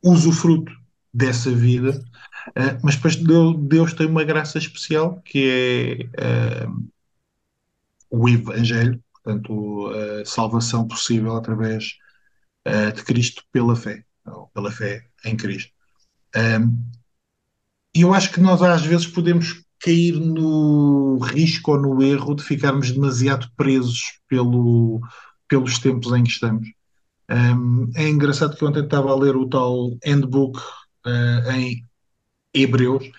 usufruto 0.04 0.72
dessa 1.14 1.52
vida, 1.52 2.04
uh, 2.50 2.80
mas 2.84 2.96
depois 2.96 3.16
Deus, 3.16 3.94
tem 3.94 4.08
uma 4.08 4.24
graça 4.24 4.58
especial 4.58 5.22
que 5.22 6.10
é 6.18 6.66
uh, 6.66 6.90
o 8.10 8.28
Evangelho, 8.28 9.02
portanto, 9.14 9.90
a 10.22 10.26
salvação 10.26 10.88
possível 10.88 11.36
através 11.36 11.98
de 12.96 13.04
Cristo 13.04 13.44
pela 13.52 13.76
fé, 13.76 14.04
ou 14.26 14.48
pela 14.48 14.72
fé 14.72 15.08
em 15.26 15.36
Cristo. 15.36 15.72
E 17.96 18.02
eu 18.02 18.14
acho 18.14 18.32
que 18.34 18.42
nós 18.42 18.62
às 18.62 18.86
vezes 18.86 19.08
podemos 19.08 19.64
cair 19.80 20.20
no 20.20 21.18
risco 21.20 21.72
ou 21.72 21.82
no 21.82 22.04
erro 22.04 22.36
de 22.36 22.44
ficarmos 22.44 22.92
demasiado 22.92 23.50
presos 23.56 24.20
pelo, 24.28 25.00
pelos 25.48 25.80
tempos 25.80 26.12
em 26.12 26.24
que 26.24 26.32
estamos. 26.32 26.68
Um, 27.30 27.90
é 27.96 28.10
engraçado 28.10 28.56
que 28.58 28.66
ontem 28.66 28.84
estava 28.84 29.12
a 29.12 29.16
ler 29.16 29.36
o 29.38 29.48
tal 29.48 29.98
handbook 30.06 30.60
uh, 30.60 31.52
em 31.52 31.86
Hebreus. 32.54 33.10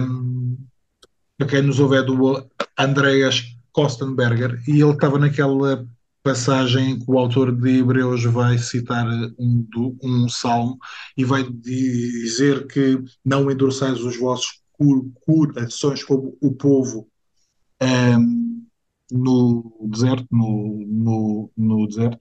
Um, 0.00 0.56
para 1.36 1.46
quem 1.46 1.62
nos 1.62 1.78
ouve 1.78 1.96
é 1.98 2.02
do 2.02 2.48
Andreas 2.78 3.44
Kostenberger 3.72 4.62
e 4.66 4.80
ele 4.80 4.92
estava 4.92 5.18
naquela 5.18 5.86
passagem 6.26 6.90
em 6.90 6.98
que 6.98 7.04
o 7.08 7.16
autor 7.16 7.54
de 7.54 7.78
Hebreus 7.78 8.24
vai 8.24 8.58
citar 8.58 9.06
um, 9.38 9.64
um 10.02 10.28
salmo 10.28 10.76
e 11.16 11.24
vai 11.24 11.44
dizer 11.48 12.66
que 12.66 13.00
não 13.24 13.48
endureçais 13.48 14.00
os 14.00 14.16
vossos 14.16 14.60
corações 15.24 16.02
como 16.02 16.36
o 16.40 16.52
povo 16.52 17.06
um, 17.80 18.66
no 19.12 19.88
deserto, 19.88 20.26
no, 20.32 20.84
no, 20.88 21.50
no 21.56 21.86
deserto. 21.86 22.18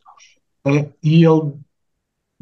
E 1.02 1.26
ele 1.26 1.54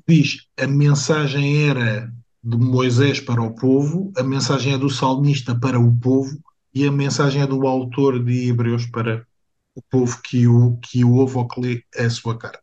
diz: 0.05 0.45
a 0.59 0.67
mensagem 0.67 1.69
era 1.69 2.13
de 2.43 2.57
Moisés 2.57 3.21
para 3.21 3.41
o 3.41 3.55
povo, 3.55 4.11
a 4.17 4.23
mensagem 4.23 4.73
é 4.73 4.77
do 4.77 4.89
salmista 4.89 5.57
para 5.57 5.79
o 5.79 5.97
povo 5.97 6.37
e 6.75 6.85
a 6.85 6.91
mensagem 6.91 7.41
é 7.41 7.47
do 7.47 7.65
autor 7.65 8.21
de 8.21 8.49
Hebreus 8.49 8.85
para 8.85 9.25
o 9.75 9.81
povo 9.81 10.21
que 10.23 10.47
o, 10.47 10.77
que 10.77 11.03
o 11.03 11.13
ouve 11.13 11.37
ou 11.37 11.47
que 11.47 11.61
lê 11.61 11.83
a 11.97 12.09
sua 12.09 12.37
carta. 12.37 12.61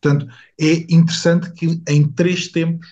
Portanto, 0.00 0.32
é 0.60 0.72
interessante 0.92 1.52
que 1.52 1.82
em 1.88 2.06
três 2.06 2.48
tempos 2.48 2.86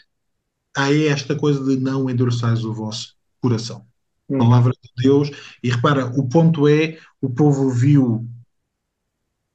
há 0.76 0.92
esta 0.92 1.36
coisa 1.36 1.64
de 1.64 1.76
não 1.76 2.10
endureçais 2.10 2.64
o 2.64 2.72
vosso 2.72 3.14
coração. 3.40 3.86
Hum. 4.28 4.38
Palavra 4.38 4.72
de 4.72 5.02
Deus. 5.02 5.30
E 5.62 5.70
repara, 5.70 6.06
o 6.18 6.28
ponto 6.28 6.66
é: 6.66 6.98
o 7.20 7.30
povo 7.30 7.70
viu 7.70 8.28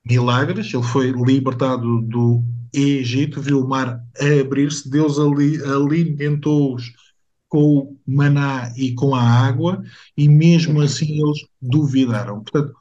milagres, 0.06 0.74
ele 0.74 0.84
foi 0.84 1.12
libertado 1.12 2.02
do 2.02 2.44
Egito, 2.74 3.42
viu 3.42 3.62
o 3.62 3.68
mar 3.68 4.04
abrir-se, 4.42 4.90
Deus 4.90 5.20
ali, 5.20 5.62
alimentou-os 5.64 6.92
com 7.48 7.80
o 7.80 8.00
maná 8.06 8.72
e 8.78 8.94
com 8.94 9.16
a 9.16 9.22
água, 9.22 9.84
e 10.16 10.30
mesmo 10.30 10.80
assim 10.82 11.20
eles 11.20 11.40
duvidaram. 11.60 12.44
Portanto, 12.44 12.76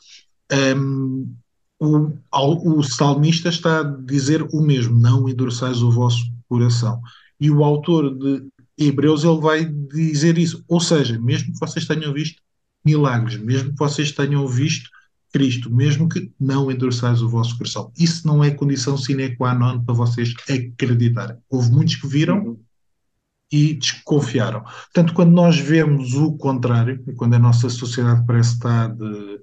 um, 0.53 1.35
o, 1.81 2.79
o 2.79 2.83
salmista 2.83 3.49
está 3.49 3.81
a 3.81 3.85
dizer 3.85 4.43
o 4.53 4.61
mesmo: 4.61 4.99
não 4.99 5.29
endureçais 5.29 5.83
o 5.83 5.91
vosso 5.91 6.25
coração. 6.49 7.01
E 7.41 7.51
o 7.51 7.63
autor 7.63 8.17
de 8.19 8.49
Hebreus 8.77 9.25
ele 9.25 9.41
vai 9.41 9.65
dizer 9.65 10.39
isso. 10.39 10.65
Ou 10.69 10.81
seja, 10.81 11.19
mesmo 11.19 11.53
que 11.53 11.61
vocês 11.61 11.87
tenham 11.87 12.13
visto 12.13 12.43
milagres, 12.85 13.39
mesmo 13.39 13.71
que 13.71 13.79
vocês 13.79 14.13
tenham 14.13 14.47
visto 14.47 14.91
Cristo, 15.33 15.71
mesmo 15.71 16.09
que 16.09 16.33
não 16.41 16.71
endureçais 16.71 17.21
o 17.21 17.29
vosso 17.29 17.57
coração. 17.57 17.93
Isso 17.99 18.27
não 18.27 18.43
é 18.43 18.51
condição 18.51 18.97
sine 18.97 19.37
qua 19.37 19.55
non 19.55 19.85
para 19.85 19.95
vocês 19.95 20.33
acreditarem. 20.49 21.37
Houve 21.51 21.71
muitos 21.71 21.97
que 21.97 22.07
viram 22.07 22.43
uhum. 22.43 22.61
e 23.53 23.75
desconfiaram. 23.75 24.63
Portanto, 24.63 25.13
quando 25.13 25.33
nós 25.33 25.59
vemos 25.59 26.15
o 26.15 26.33
contrário, 26.37 27.05
e 27.07 27.13
quando 27.13 27.35
a 27.35 27.39
nossa 27.39 27.69
sociedade 27.69 28.25
parece 28.27 28.55
estar 28.55 28.89
de 28.89 29.41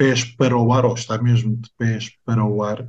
pés 0.00 0.24
para 0.24 0.56
o 0.56 0.72
ar, 0.72 0.86
ou 0.86 0.94
está 0.94 1.20
mesmo 1.20 1.54
de 1.54 1.68
pés 1.76 2.10
para 2.24 2.42
o 2.42 2.62
ar, 2.62 2.80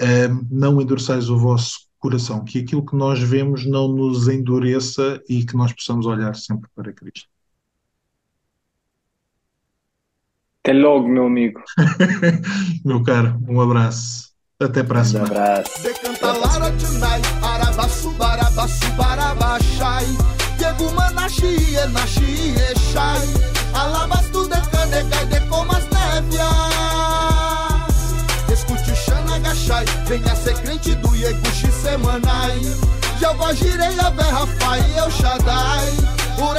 um, 0.00 0.46
não 0.50 0.80
endureçais 0.80 1.28
o 1.28 1.36
vosso 1.36 1.80
coração, 1.98 2.42
que 2.42 2.60
aquilo 2.60 2.86
que 2.86 2.96
nós 2.96 3.20
vemos 3.20 3.66
não 3.66 3.86
nos 3.86 4.28
endureça 4.28 5.22
e 5.28 5.44
que 5.44 5.54
nós 5.54 5.74
possamos 5.74 6.06
olhar 6.06 6.34
sempre 6.34 6.70
para 6.74 6.90
Cristo. 6.90 7.28
Até 10.62 10.72
logo, 10.72 11.06
meu 11.06 11.26
amigo. 11.26 11.60
meu 12.82 13.02
caro, 13.02 13.38
um 13.46 13.60
abraço. 13.60 14.32
Até 14.58 14.82
para 14.82 15.00
a 15.00 15.04
semana. 15.04 15.34
Um 15.34 15.36
abraço. 15.36 15.88
Alabastu 23.74 24.48
de 24.48 24.70
caneca 24.70 25.26
de 25.26 25.43
Escute 28.52 28.94
Xana 28.94 29.38
Gachai, 29.38 29.84
venha 30.06 30.34
ser 30.36 30.54
crente 30.54 30.94
do 30.96 31.14
Ieguchi 31.14 31.70
Semanai. 31.70 32.60
Vou 33.44 33.54
girei 33.54 33.98
a 34.00 34.10
verra, 34.10 34.46
pai, 34.58 34.80
eu 34.96 35.10
Shaddai. 35.10 35.92
Por 36.38 36.56